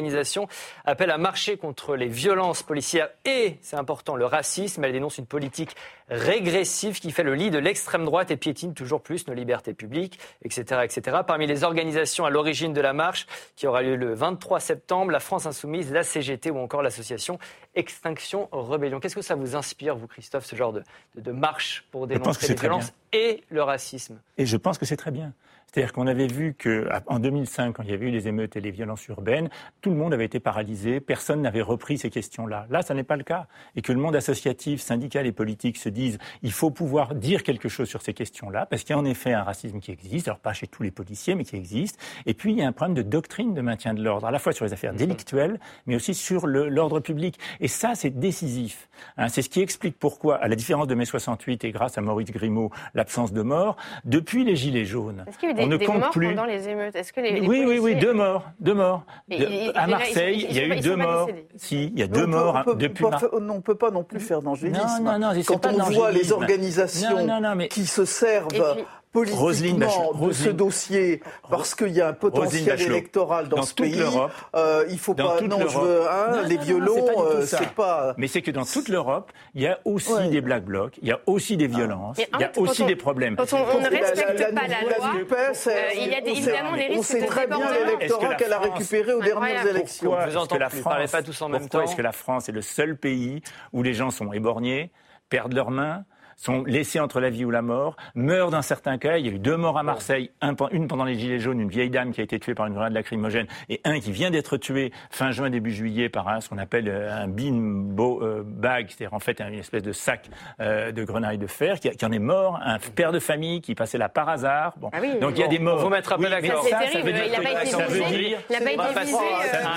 [0.84, 4.84] appelle à marcher contre les violences policières et, c'est important, le racisme.
[4.84, 5.74] Elle dénonce une politique
[6.08, 10.18] régressive qui fait le lit de l'extrême droite et piétine toujours plus nos libertés publiques,
[10.42, 11.18] etc., etc.
[11.26, 13.26] Parmi les organisations à l'origine de la marche,
[13.56, 17.38] qui aura lieu le 23 septembre, la France Insoumise, la CGT ou encore l'association
[17.74, 19.00] Extinction Rebellion.
[19.00, 20.82] Qu'est-ce que ça vous inspire, vous, Christophe, ce genre de,
[21.14, 24.20] de, de marche pour dénoncer les violences et le racisme?
[24.36, 25.32] Et je pense que c'est très bien.
[25.70, 28.70] C'est-à-dire qu'on avait vu qu'en 2005, quand il y avait eu les émeutes et les
[28.70, 29.50] violences urbaines,
[29.82, 32.66] tout le monde avait été paralysé, personne n'avait repris ces questions-là.
[32.70, 33.46] Là, ça n'est pas le cas.
[33.76, 37.68] Et que le monde associatif, syndical et politique se disent il faut pouvoir dire quelque
[37.68, 40.38] chose sur ces questions-là, parce qu'il y a en effet un racisme qui existe, alors
[40.38, 42.00] pas chez tous les policiers, mais qui existe.
[42.24, 44.38] Et puis, il y a un problème de doctrine de maintien de l'ordre, à la
[44.38, 47.38] fois sur les affaires délictuelles, mais aussi sur l'ordre public.
[47.60, 48.88] Et ça, c'est décisif.
[49.16, 52.00] Hein, c'est ce qui explique pourquoi, à la différence de mai 68 et grâce à
[52.00, 55.24] Maurice Grimaud, l'absence de mort, depuis les Gilets jaunes,
[55.58, 56.28] des, on ne des compte morts plus.
[56.28, 56.96] pendant les émeutes.
[56.96, 57.66] Est-ce que les, les oui, policiers...
[57.66, 59.02] oui, oui, deux morts, deux morts.
[59.28, 61.28] Mais De- ils- à Marseille, il y a eu deux morts.
[61.56, 63.04] Si, il y a deux morts on peut depuis.
[63.32, 64.80] on ne peut pas non plus faire d'angélisme.
[65.02, 67.84] Non, non, non, c'est Quand pas on voit les organisations Non, non, non, mais- qui
[67.86, 73.48] se servent Et puis- politiquement de ce dossier parce qu'il y a un potentiel électoral
[73.48, 75.38] dans, Dans ce toute pays, l'Europe, euh, il faut dans pas.
[75.38, 77.58] toute Non, je veux hein, Non, les non, non, violons, c'est pas euh, ça.
[77.58, 78.14] c'est pas.
[78.18, 80.28] Mais c'est que dans toute l'Europe, il y a aussi Ouais.
[80.28, 82.96] des black blocs, il y a aussi des violences, il y a aussi on- des
[82.96, 83.36] problèmes.
[83.36, 86.20] Quand on, on ne la- respecte la- pas la, la loi, euh, il y a
[86.20, 88.78] des- on sait- évidemment des On risques sait de très bien l'électorat qu'elle a France-
[88.78, 90.10] récupéré aux dernières élections.
[90.14, 91.86] Vous est-ce entends que la plus, parlez France, pas tous en même pourquoi temps.
[91.86, 93.42] est-ce que la France est le seul pays
[93.72, 94.90] où les gens sont éborgnés,
[95.28, 96.04] perdent leurs mains
[96.38, 99.18] sont laissés entre la vie ou la mort, meurent dans certains cas.
[99.18, 101.68] Il y a eu deux morts à Marseille, un une pendant les Gilets jaunes, une
[101.68, 104.56] vieille dame qui a été tuée par une grenade lacrymogène, et un qui vient d'être
[104.56, 108.86] tué fin juin, début juillet par un, ce qu'on appelle euh, un beanbo euh, bag,
[108.88, 110.30] c'est-à-dire en fait une espèce de sac
[110.60, 113.74] euh, de grenaille de fer, qui, qui en est mort, un père de famille qui
[113.74, 114.74] passait là par hasard.
[114.78, 114.90] Bon.
[114.92, 115.84] Ah oui, Donc il y a des morts.
[115.84, 116.64] on vous Oui, mais d'accord.
[116.64, 118.36] C'est ça, veut dire il n'a pas été visé.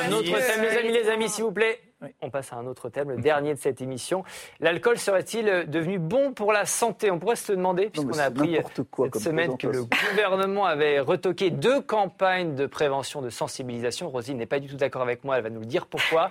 [0.08, 1.80] un autre thème, les amis, les amis, s'il vous plaît.
[2.22, 4.24] On passe à un autre thème, le dernier de cette émission.
[4.60, 7.12] L'alcool serait-il devenu bon pour la santé?
[7.12, 8.58] On pourrait se demander, puisqu'on a appris
[9.04, 14.10] cette semaine que le gouvernement avait retoqué deux campagnes de prévention, de sensibilisation.
[14.10, 16.30] Rosine n'est pas du tout d'accord avec moi, elle va nous le dire pourquoi.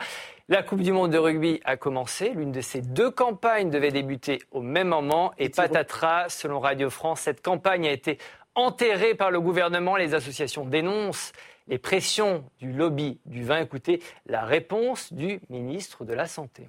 [0.48, 2.30] La Coupe du Monde de rugby a commencé.
[2.30, 5.30] L'une de ces deux campagnes devait débuter au même moment.
[5.38, 8.18] Et patatras, selon Radio France, cette campagne a été
[8.60, 9.96] enterrée par le gouvernement.
[9.96, 11.32] Les associations dénoncent
[11.68, 13.60] les pressions du lobby du vin.
[13.60, 16.68] Écoutez la réponse du ministre de la Santé.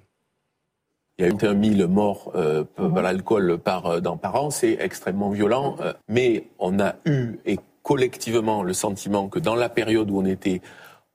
[1.18, 4.78] Il y a eu un 000 morts euh, par l'alcool par, euh, par an, c'est
[4.80, 10.10] extrêmement violent, euh, mais on a eu et collectivement le sentiment que dans la période
[10.10, 10.62] où on était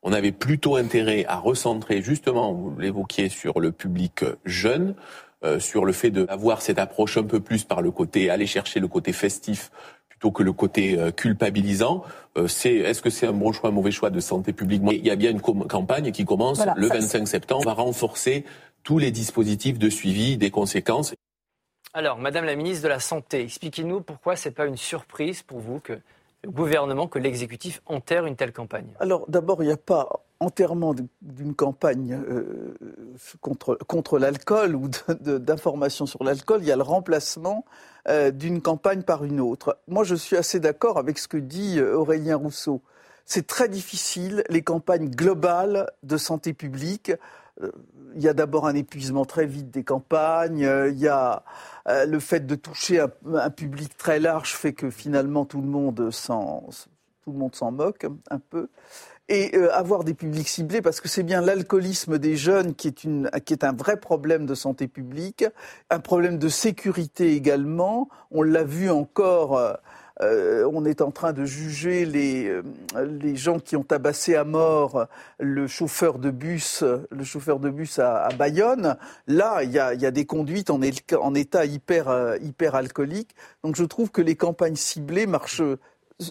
[0.03, 4.95] on avait plutôt intérêt à recentrer, justement, vous l'évoquiez, sur le public jeune,
[5.43, 8.79] euh, sur le fait d'avoir cette approche un peu plus par le côté, aller chercher
[8.79, 9.69] le côté festif
[10.17, 12.03] plutôt que le côté euh, culpabilisant.
[12.37, 14.81] Euh, c'est, est-ce que c'est un bon choix, un mauvais choix de santé publique?
[14.91, 17.61] Il y a bien une campagne qui commence le 25 septembre.
[17.65, 18.43] On va renforcer
[18.83, 21.13] tous les dispositifs de suivi des conséquences.
[21.93, 25.79] Alors, Madame la ministre de la Santé, expliquez-nous pourquoi c'est pas une surprise pour vous
[25.79, 25.99] que
[26.45, 28.87] gouvernement, que l'exécutif enterre une telle campagne?
[28.99, 30.07] Alors d'abord, il n'y a pas
[30.39, 32.75] enterrement d'une campagne euh,
[33.41, 34.87] contre, contre l'alcool ou
[35.19, 37.65] d'information sur l'alcool, il y a le remplacement
[38.07, 39.79] euh, d'une campagne par une autre.
[39.87, 42.81] Moi, je suis assez d'accord avec ce que dit euh, Aurélien Rousseau.
[43.25, 47.11] C'est très difficile, les campagnes globales de santé publique.
[48.15, 51.43] Il y a d'abord un épuisement très vite des campagnes, il y a
[51.87, 56.61] le fait de toucher un, public très large fait que finalement tout le monde s'en
[57.71, 58.69] moque un peu.
[59.29, 63.03] Et euh, avoir des publics ciblés, parce que c'est bien l'alcoolisme des jeunes qui est,
[63.03, 65.43] une, qui est un vrai problème de santé publique,
[65.89, 68.07] un problème de sécurité également.
[68.31, 69.73] On l'a vu encore euh,
[70.21, 72.63] euh, on est en train de juger les, euh,
[73.21, 75.07] les gens qui ont tabassé à mort
[75.39, 78.97] le chauffeur de bus, le chauffeur de bus à, Bayonne.
[79.27, 80.79] Là, il y a, des conduites en,
[81.21, 83.35] en état hyper, euh, hyper alcoolique.
[83.63, 85.61] Donc je trouve que les campagnes ciblées marchent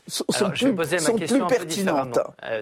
[0.06, 0.74] sont, plus,
[1.48, 2.18] pertinentes.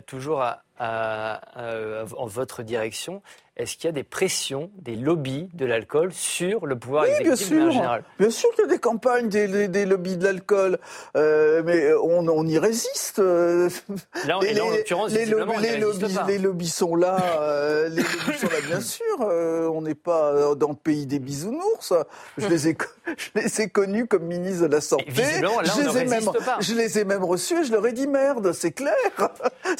[0.06, 0.44] toujours
[0.78, 3.22] en votre direction
[3.56, 7.60] est-ce qu'il y a des pressions, des lobbies de l'alcool sur le pouvoir exécutif bien
[7.60, 7.70] sûr.
[7.70, 8.04] général?
[8.18, 10.78] Bien sûr qu'il y a des campagnes, des, lobbies de l'alcool,
[11.16, 13.18] euh, mais on, y résiste.
[13.18, 19.04] Là, en l'occurrence, les, les, lobbies, sont là, euh, les lobbies sont là, bien sûr.
[19.20, 21.92] Euh, on n'est pas dans le pays des bisounours.
[22.36, 22.76] Je les ai,
[23.16, 25.04] je les ai connus comme ministre de la Santé.
[25.40, 26.58] Là, je, les ai même, pas.
[26.58, 28.94] je les ai même reçus et je leur ai dit merde, c'est clair.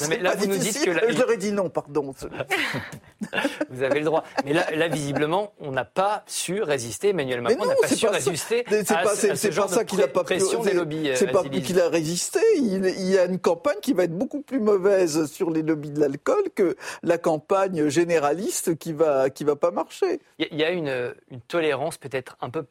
[0.07, 2.13] mais là, vous nous dites que Je leur ai dit non, pardon.
[3.69, 4.23] Vous avez le droit.
[4.45, 7.09] Mais là, visiblement, on n'a pas su résister.
[7.09, 11.11] Emmanuel Macron n'a pas su résister C'est pas, ça qu'il a pas pression des lobbies.
[11.15, 12.39] C'est pas qu'il a résisté.
[12.57, 15.99] Il, y a une campagne qui va être beaucoup plus mauvaise sur les lobbies de
[15.99, 20.19] l'alcool que la campagne généraliste qui va qui va pas marcher.
[20.39, 22.65] Il y a une, une tolérance peut-être un peu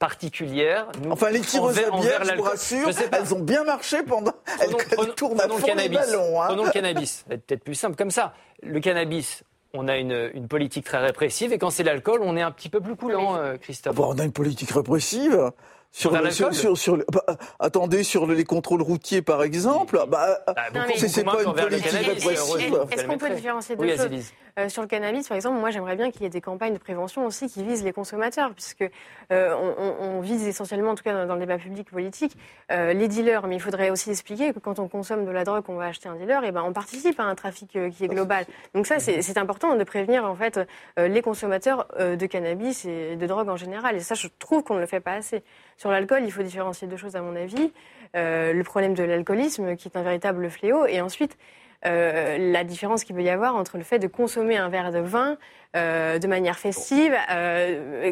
[0.00, 0.88] particulière.
[1.10, 4.32] enfin, les tireuses à bière, je vous rassure, elles ont bien marché pendant.
[4.60, 5.98] Elles, tournent à fond le cannabis.
[5.98, 6.46] Ballons, hein.
[6.48, 7.24] Prenons le cannabis.
[7.28, 8.32] Peut-être plus simple comme ça.
[8.62, 12.50] Le cannabis, on a une, politique très répressive et quand c'est l'alcool, on est un
[12.50, 13.98] petit peu plus coulant, euh, Christophe.
[13.98, 15.50] on a une politique répressive.
[15.92, 17.24] Sur, sur, sur, bah,
[17.58, 21.96] attendez, sur les contrôles routiers, par exemple, bah, bah c'est pas une politique.
[21.96, 26.12] Est-ce qu'on peut différencier deux choses euh, Sur le cannabis, par exemple, moi j'aimerais bien
[26.12, 28.88] qu'il y ait des campagnes de prévention aussi qui visent les consommateurs, puisque
[29.32, 29.54] euh,
[30.00, 32.36] on, vise essentiellement, en tout cas dans, le débat public politique,
[32.70, 33.48] euh, les dealers.
[33.48, 36.08] Mais il faudrait aussi expliquer que quand on consomme de la drogue, on va acheter
[36.08, 38.46] un dealer, et ben on participe à un trafic qui est global.
[38.74, 40.60] Donc ça, c'est important de prévenir en fait
[40.96, 43.96] les consommateurs de cannabis et de drogue en général.
[43.96, 45.42] Et ça, je trouve qu'on ne le fait pas assez.
[45.80, 47.72] Sur l'alcool, il faut différencier deux choses à mon avis.
[48.14, 51.38] Euh, le problème de l'alcoolisme, qui est un véritable fléau, et ensuite
[51.86, 54.98] euh, la différence qu'il peut y avoir entre le fait de consommer un verre de
[54.98, 55.38] vin
[55.74, 57.16] euh, de manière festive,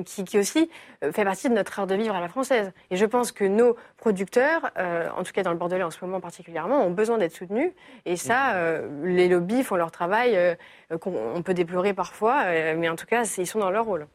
[0.07, 0.71] qui, aussi
[1.13, 2.73] fait partie de notre art de vivre à la française.
[2.91, 4.71] Et je pense que nos producteurs,
[5.15, 7.73] en tout cas dans le Bordelais en ce moment particulièrement, ont besoin d'être soutenus.
[8.07, 8.55] Et ça,
[9.03, 10.57] les lobbies font leur travail,
[11.03, 12.47] qu'on peut déplorer parfois,
[12.77, 14.07] mais en tout cas, ils sont dans leur rôle.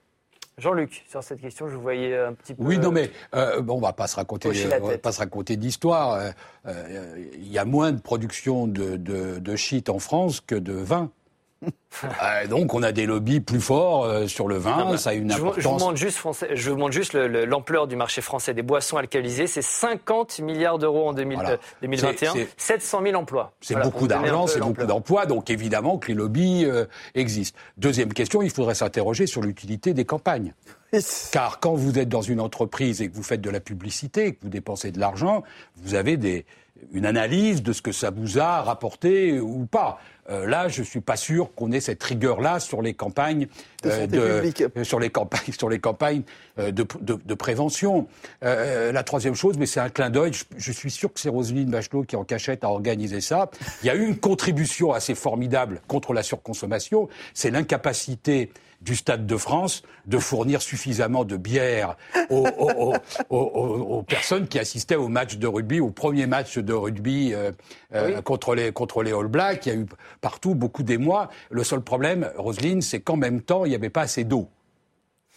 [0.57, 2.63] Jean-Luc, sur cette question, je vous voyais un petit peu.
[2.63, 4.49] Oui, non, mais euh, bon, on va pas se raconter,
[4.81, 6.13] on va pas se raconter d'histoire.
[6.13, 6.29] Euh,
[6.67, 10.73] euh, il y a moins de production de, de, de shit en France que de
[10.73, 11.09] vin.
[12.23, 15.31] Euh, donc on a des lobbies plus forts euh, sur le vin, ça a une
[15.31, 15.61] importance.
[15.61, 16.19] Je vous montre juste,
[16.53, 19.47] je vous montre juste l'ampleur du marché français des boissons alcoolisées.
[19.47, 23.53] C'est 50 milliards d'euros en 2021, 700 000 emplois.
[23.61, 26.85] C'est beaucoup d'argent, c'est beaucoup d'emplois, donc évidemment que les lobbies euh,
[27.15, 27.59] existent.
[27.77, 30.53] Deuxième question, il faudrait s'interroger sur l'utilité des campagnes.
[31.31, 34.39] Car quand vous êtes dans une entreprise et que vous faites de la publicité, que
[34.41, 35.43] vous dépensez de l'argent,
[35.77, 36.45] vous avez des,
[36.91, 39.99] une analyse de ce que ça vous a rapporté ou pas.
[40.29, 43.47] Euh, là, je suis pas sûr qu'on ait cette rigueur-là sur les campagnes
[43.83, 46.23] de, euh, sur les campagnes sur les campagnes
[46.57, 46.71] de,
[47.01, 48.07] de, prévention.
[48.41, 50.31] la troisième chose, mais c'est un clin d'œil.
[50.55, 53.49] Je, suis sûr que c'est Roselyne Bachelot qui en cachette a organisé ça.
[53.81, 57.09] Il y a eu une contribution assez formidable contre la surconsommation.
[57.33, 58.51] C'est l'incapacité
[58.83, 61.95] du Stade de France de fournir suffisamment de bière
[62.29, 67.51] aux, personnes qui assistaient au match de rugby, au premier match de rugby euh,
[67.93, 69.65] euh, contre, les, contre les All Blacks.
[69.65, 69.85] Il y a eu
[70.21, 71.29] partout beaucoup d'émois.
[71.49, 74.49] Le seul problème, Roselyne, c'est qu'en même temps, il n'y avait pas assez d'eau.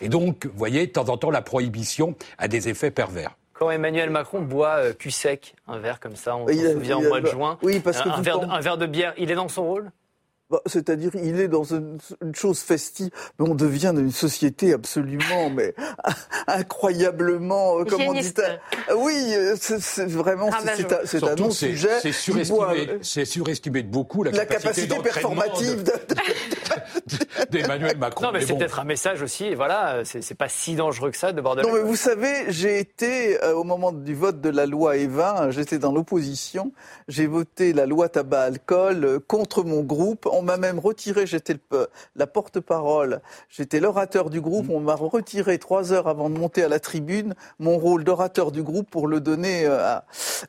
[0.01, 3.37] Et donc, vous voyez, de temps en temps, la prohibition a des effets pervers.
[3.55, 7.03] Quand Emmanuel Macron boit euh, cul sec, un verre comme ça, on se souvient au
[7.03, 9.65] mois de juin, oui, parce que un, un verre de bière, il est dans son
[9.65, 9.91] rôle?
[10.49, 11.99] Bah, c'est-à-dire, il est dans une,
[12.33, 15.75] chose festive, mais on devient une société absolument, mais
[16.47, 18.33] incroyablement, euh, comment dit
[18.97, 20.51] Oui, euh, c'est vraiment,
[21.05, 21.99] c'est un non-sujet.
[22.01, 25.83] C'est surestimé, c'est surestimé de beaucoup la, la capacité, performative
[27.51, 28.27] d'Emmanuel Macron.
[28.27, 29.55] Non, mais, c'est peut-être un message aussi.
[29.55, 31.63] Voilà, c'est pas si dangereux que ça de bord de.
[31.63, 35.51] Non, mais vous savez, j'ai été euh, au moment du vote de la loi Evin,
[35.51, 36.73] j'étais dans l'opposition.
[37.09, 41.57] J'ai voté la loi tabac-alcool contre mon groupe on m'a même retiré, j'étais
[42.15, 46.69] la porte-parole, j'étais l'orateur du groupe, on m'a retiré trois heures avant de monter à
[46.69, 49.99] la tribune mon rôle d'orateur du groupe pour le donner euh,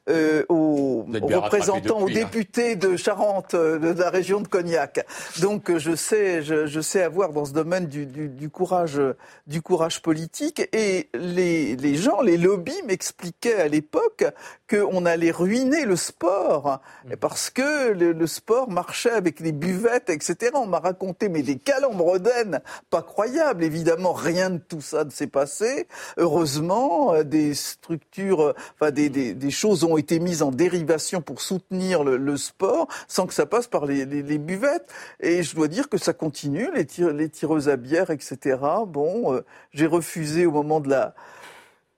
[0.10, 5.06] euh, aux, représentants, aux députés de Charente, euh, de la région de Cognac.
[5.40, 9.02] Donc je sais, je, sais avoir dans ce domaine du, courage,
[9.48, 10.68] du courage politique.
[10.74, 14.26] Et les, les gens, les lobbies m'expliquaient à l'époque
[14.70, 17.16] qu'on allait ruiner le sport mmh.
[17.18, 20.52] parce que le, le sport marchait avec les buveurs etc.
[20.56, 23.64] On m'a raconté, mais des calembres d'aine pas croyables.
[23.64, 25.88] Évidemment, rien de tout ça ne s'est passé.
[26.18, 31.42] Heureusement, euh, des structures, euh, enfin, des, des, choses ont été mises en dérivation pour
[31.42, 34.88] soutenir le, sport, sans que ça passe par les, les, buvettes.
[35.20, 38.58] Et je dois dire que ça continue, les, les tireuses à bière, etc.
[38.88, 39.42] Bon, euh,
[39.72, 41.16] j'ai refusé au moment de la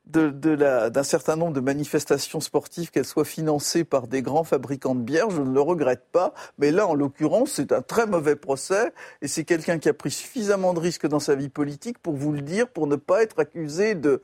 [0.10, 5.30] d'un certain nombre de manifestations sportives, qu'elles soient financées par des grands fabricants de bière,
[5.30, 6.34] je ne le regrette pas.
[6.58, 8.92] Mais là, en l'occurrence, c'est un très mauvais procès
[9.22, 12.32] et c'est quelqu'un qui a pris suffisamment de risques dans sa vie politique pour vous
[12.32, 14.24] le dire, pour ne pas être accusé de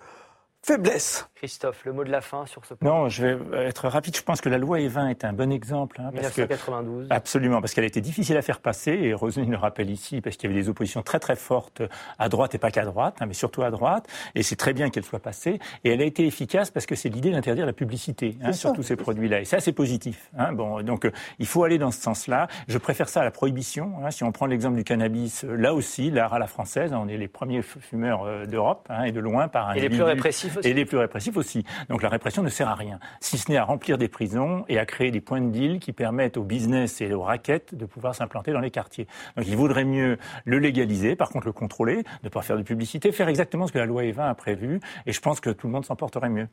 [0.66, 1.30] faiblesse.
[1.36, 2.89] Christophe, le mot de la fin sur ce point.
[2.89, 4.18] Non, je vais être rapide.
[4.18, 6.01] Je pense que la loi Evin est un bon exemple.
[6.01, 7.07] Hein, 1992.
[7.11, 10.38] absolument, parce qu'elle a été difficile à faire passer, et Roselyne le rappelle ici, parce
[10.38, 11.84] qu'il y avait des oppositions très très fortes
[12.18, 14.89] à droite et pas qu'à droite, hein, mais surtout à droite, et c'est très bien
[14.89, 18.36] qu'elle soit passée, et elle a été efficace parce que c'est l'idée d'interdire la publicité
[18.41, 20.32] hein, sur tous ces produits-là, et ça c'est positif.
[20.36, 22.47] Hein, bon, donc euh, il faut aller dans ce sens-là.
[22.68, 23.93] Je préfère ça à la prohibition.
[24.03, 27.07] Hein, si on prend l'exemple du cannabis, euh, là aussi, l'art à la française, on
[27.07, 30.54] est les premiers fumeurs euh, d'Europe, et de loin par un Et les plus répressifs
[30.57, 30.69] aussi.
[30.69, 31.63] Et les plus répressifs aussi.
[31.89, 34.79] Donc la répression ne sert à rien, si ce n'est à remplir des prisons et
[34.79, 38.15] à créer des points de deal qui permettent aux business et aux raquettes de pouvoir
[38.15, 39.07] s'implanter dans les quartiers.
[39.35, 43.11] Donc il vaudrait mieux le légaliser, par contre le contrôler, ne pas faire de publicité,
[43.11, 45.73] faire exactement ce que la loi Evin a prévu, et je pense que tout le
[45.73, 46.47] monde s'en porterait mieux.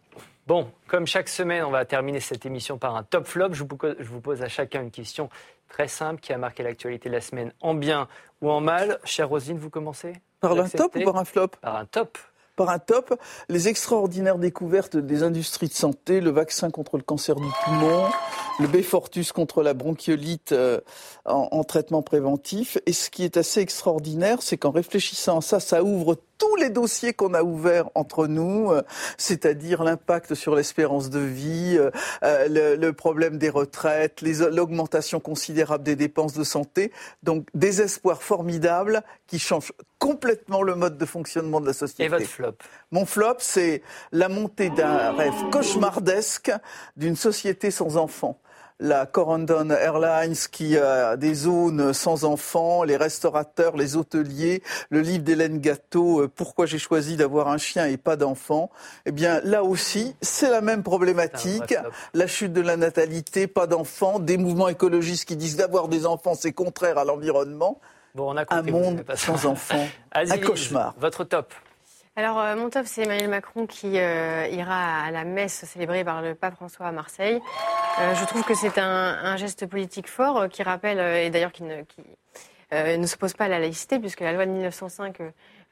[0.47, 3.53] Bon, comme chaque semaine, on va terminer cette émission par un top flop.
[3.53, 5.29] Je vous pose à chacun une question
[5.69, 8.09] très simple qui a marqué l'actualité de la semaine en bien
[8.41, 8.99] ou en mal.
[9.05, 10.15] Chère Rosine, vous commencez?
[10.41, 11.49] Par un top ou par un flop?
[11.61, 12.19] Par un top
[12.57, 17.37] par un top les extraordinaires découvertes des industries de santé, le vaccin contre le cancer
[17.37, 18.05] du poumon,
[18.61, 20.81] le Beyfortus contre la bronchiolite euh,
[21.25, 22.79] en, traitement préventif.
[22.87, 26.71] Et ce qui est assez extraordinaire, c'est qu'en réfléchissant à ça, ça ouvre tous les
[26.71, 28.83] dossiers qu'on a ouverts entre nous, euh,
[29.17, 35.95] c'est-à-dire l'impact sur l'espérance de vie, euh, le, le, problème des retraites, l'augmentation considérable des
[35.95, 36.91] dépenses de santé.
[37.23, 42.05] Donc des espoirs formidables qui changent complètement le mode de fonctionnement de la société.
[42.05, 42.57] Et votre flop?
[42.91, 46.51] Mon flop, c'est la montée d'un rêve cauchemardesque
[46.97, 48.41] d'une société sans enfants
[48.83, 55.23] la Corendon Airlines qui a des zones sans enfants, les restaurateurs, les hôteliers, le livre
[55.23, 58.71] d'Hélène Gâteau, euh, Pourquoi j'ai choisi d'avoir un chien et pas d'enfant?
[59.07, 61.75] Eh bien, là aussi, c'est la même problématique.
[62.13, 66.35] La chute de la natalité, pas d'enfants, des mouvements écologistes qui disent d'avoir des enfants,
[66.35, 67.81] c'est contraire à l'environnement.
[68.17, 70.95] Bon, on a un monde sans enfants, un cauchemar.
[70.99, 71.55] Votre top
[72.15, 76.21] alors, euh, mon top, c'est Emmanuel Macron qui euh, ira à la messe célébrée par
[76.21, 77.41] le pape François à Marseille.
[78.01, 81.83] Euh, je trouve que c'est un, geste politique fort qui rappelle, et d'ailleurs qui ne,
[81.83, 82.03] qui,
[82.73, 85.19] ne s'oppose pas à la laïcité, puisque la loi de 1905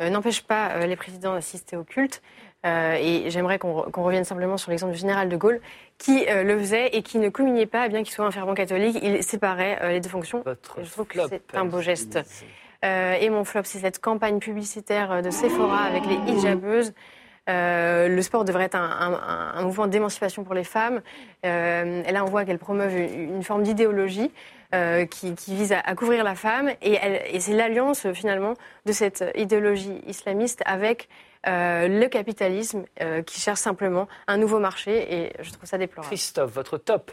[0.01, 2.23] n'empêche pas les présidents d'assister au culte.
[2.65, 5.61] et j'aimerais qu'on revienne simplement sur l'exemple du général de Gaulle,
[5.99, 9.23] qui le faisait et qui ne communiait pas, bien qu'il soit un fervent catholique, il
[9.23, 10.45] séparait les deux fonctions.
[10.47, 12.19] et je trouve que c'est un beau geste.
[12.85, 16.93] Euh, et mon flop, c'est cette campagne publicitaire de Sephora avec les hijabeuses.
[17.51, 21.01] Le sport devrait être un, mouvement d'émancipation pour les femmes.
[21.43, 24.31] et là, on voit qu'elle promeuve une, forme d'idéologie.
[25.11, 26.71] qui, vise à, couvrir la femme.
[26.83, 26.99] Et,
[27.33, 28.55] et c'est l'alliance, finalement,
[28.87, 31.09] de cette idéologie islamiste avec
[31.47, 32.85] le capitalisme
[33.27, 35.07] qui cherche simplement un nouveau marché.
[35.13, 36.09] Et je trouve ça déplorable.
[36.09, 37.11] Christophe, votre top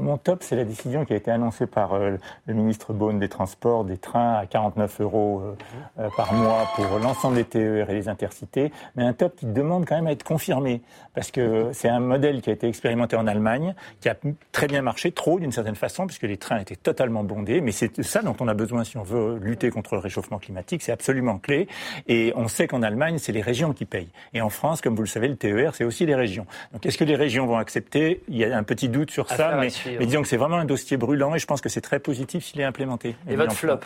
[0.00, 2.16] mon top, c'est la décision qui a été annoncée par euh,
[2.46, 5.54] le ministre Beaune des Transports, des trains à 49 euros euh,
[6.00, 9.84] euh, par mois pour l'ensemble des TER et les intercités, mais un top qui demande
[9.86, 10.80] quand même à être confirmé,
[11.14, 14.16] parce que c'est un modèle qui a été expérimenté en Allemagne, qui a
[14.50, 18.02] très bien marché, trop d'une certaine façon, puisque les trains étaient totalement bondés, mais c'est
[18.02, 21.38] ça dont on a besoin si on veut lutter contre le réchauffement climatique, c'est absolument
[21.38, 21.68] clé,
[22.08, 24.10] et on sait qu'en Allemagne, c'est les régions qui payent.
[24.32, 26.46] Et en France, comme vous le savez, le TER, c'est aussi les régions.
[26.72, 28.22] Donc est-ce que les régions vont accepter?
[28.28, 30.64] Il y a un petit doute sur ça, mais mais disons que c'est vraiment un
[30.64, 33.16] dossier brûlant et je pense que c'est très positif s'il est implémenté.
[33.28, 33.80] Et, votre flop?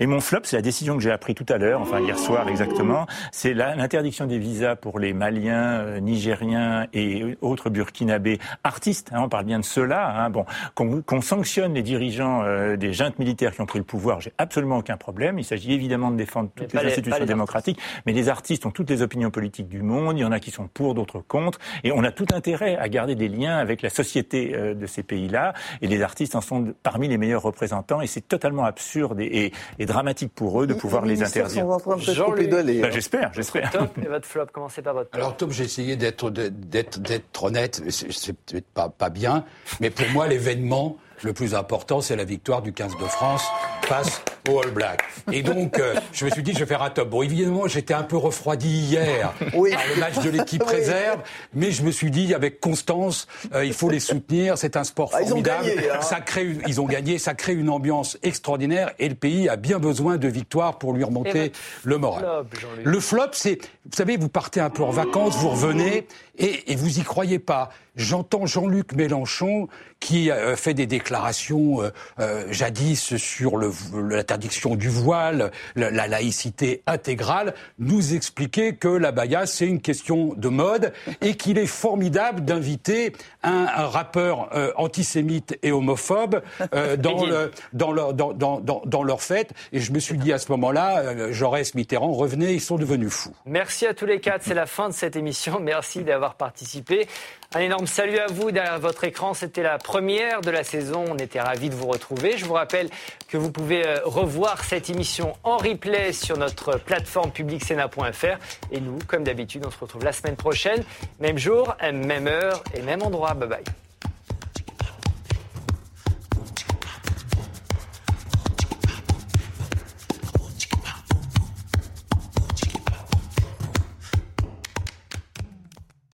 [0.00, 2.48] Et mon flop, c'est la décision que j'ai appris tout à l'heure, enfin hier soir
[2.48, 9.10] exactement, c'est l'interdiction des visas pour les Maliens, euh, Nigériens et autres Burkinabés artistes.
[9.12, 10.24] Hein, on parle bien de ceux-là.
[10.24, 10.44] Hein, bon,
[10.74, 14.78] qu'on sanctionne les dirigeants euh, des juntes militaires qui ont pris le pouvoir, j'ai absolument
[14.78, 15.38] aucun problème.
[15.38, 19.02] Il s'agit évidemment de défendre toutes les, institutions démocratiques, mais les artistes ont toutes les
[19.02, 20.18] opinions politiques du monde.
[20.18, 22.88] Il y en a qui sont pour, d'autres contre, et on a tout intérêt à
[22.88, 25.54] garder des liens avec la société euh, de ces pays-là.
[25.82, 29.52] Et les artistes en sont parmi les meilleurs représentants, et c'est totalement absurde et, et
[29.80, 31.66] dramatique pour eux de pouvoir les, interdire.
[31.66, 33.70] Ben, j'espère, j'espère.
[33.70, 35.20] Top et votre flop, commencez par votre top.
[35.20, 39.44] Alors top, j'ai essayé d'être d'être d'être honnête, c'est peut-être pas pas bien,
[39.80, 43.44] mais pour moi l'événement le plus important, c'est la victoire du 15 de France
[43.82, 45.02] face au All Black.
[45.32, 47.08] Et donc, euh, je me suis dit, je vais faire un top.
[47.10, 49.72] Bon, évidemment, j'étais un peu refroidi hier oui.
[49.72, 51.20] par le match de l'équipe réserve,
[51.54, 54.58] mais je me suis dit, avec constance, euh, il faut les soutenir.
[54.58, 55.66] C'est un sport formidable.
[55.66, 56.00] ils, ont gagné, hein.
[56.02, 59.56] ça crée une, ils ont gagné, ça crée une ambiance extraordinaire, et le pays a
[59.56, 61.52] bien besoin de victoires pour lui remonter
[61.82, 62.44] le moral.
[62.82, 66.06] le flop, c'est, vous savez, vous partez un peu en vacances, vous revenez,
[66.38, 67.70] et, et vous y croyez pas.
[67.96, 69.68] J'entends Jean-Luc Mélenchon
[70.00, 77.54] qui euh, fait des déclarations euh, euh, jadis sur l'interdiction du voile, la, laïcité intégrale,
[77.78, 83.12] nous expliquer que la baya c'est une question de mode et qu'il est formidable d'inviter
[83.42, 86.42] un, rappeur antisémite et homophobe
[86.98, 89.52] dans, le, dans, leur, dans, dans, dans, leur fête.
[89.72, 93.34] Et je me suis dit à ce moment-là, Jaurès, Mitterrand, revenez, ils sont devenus fous.
[93.46, 95.60] Merci à tous les quatre, c'est la fin de cette émission.
[95.60, 97.06] Merci d'avoir participé.
[97.54, 99.34] Un énorme salut à vous derrière votre écran.
[99.34, 101.04] C'était la première de la saison.
[101.06, 102.38] On était ravis de vous retrouver.
[102.38, 102.88] Je vous rappelle
[103.28, 108.38] que vous pouvez euh, revoir cette émission en replay sur notre plateforme publicsena.fr.
[108.72, 110.82] Et nous, comme d'habitude, on se retrouve la semaine prochaine.
[111.20, 113.34] Même jour, même heure et même endroit.
[113.34, 113.83] Bye bye.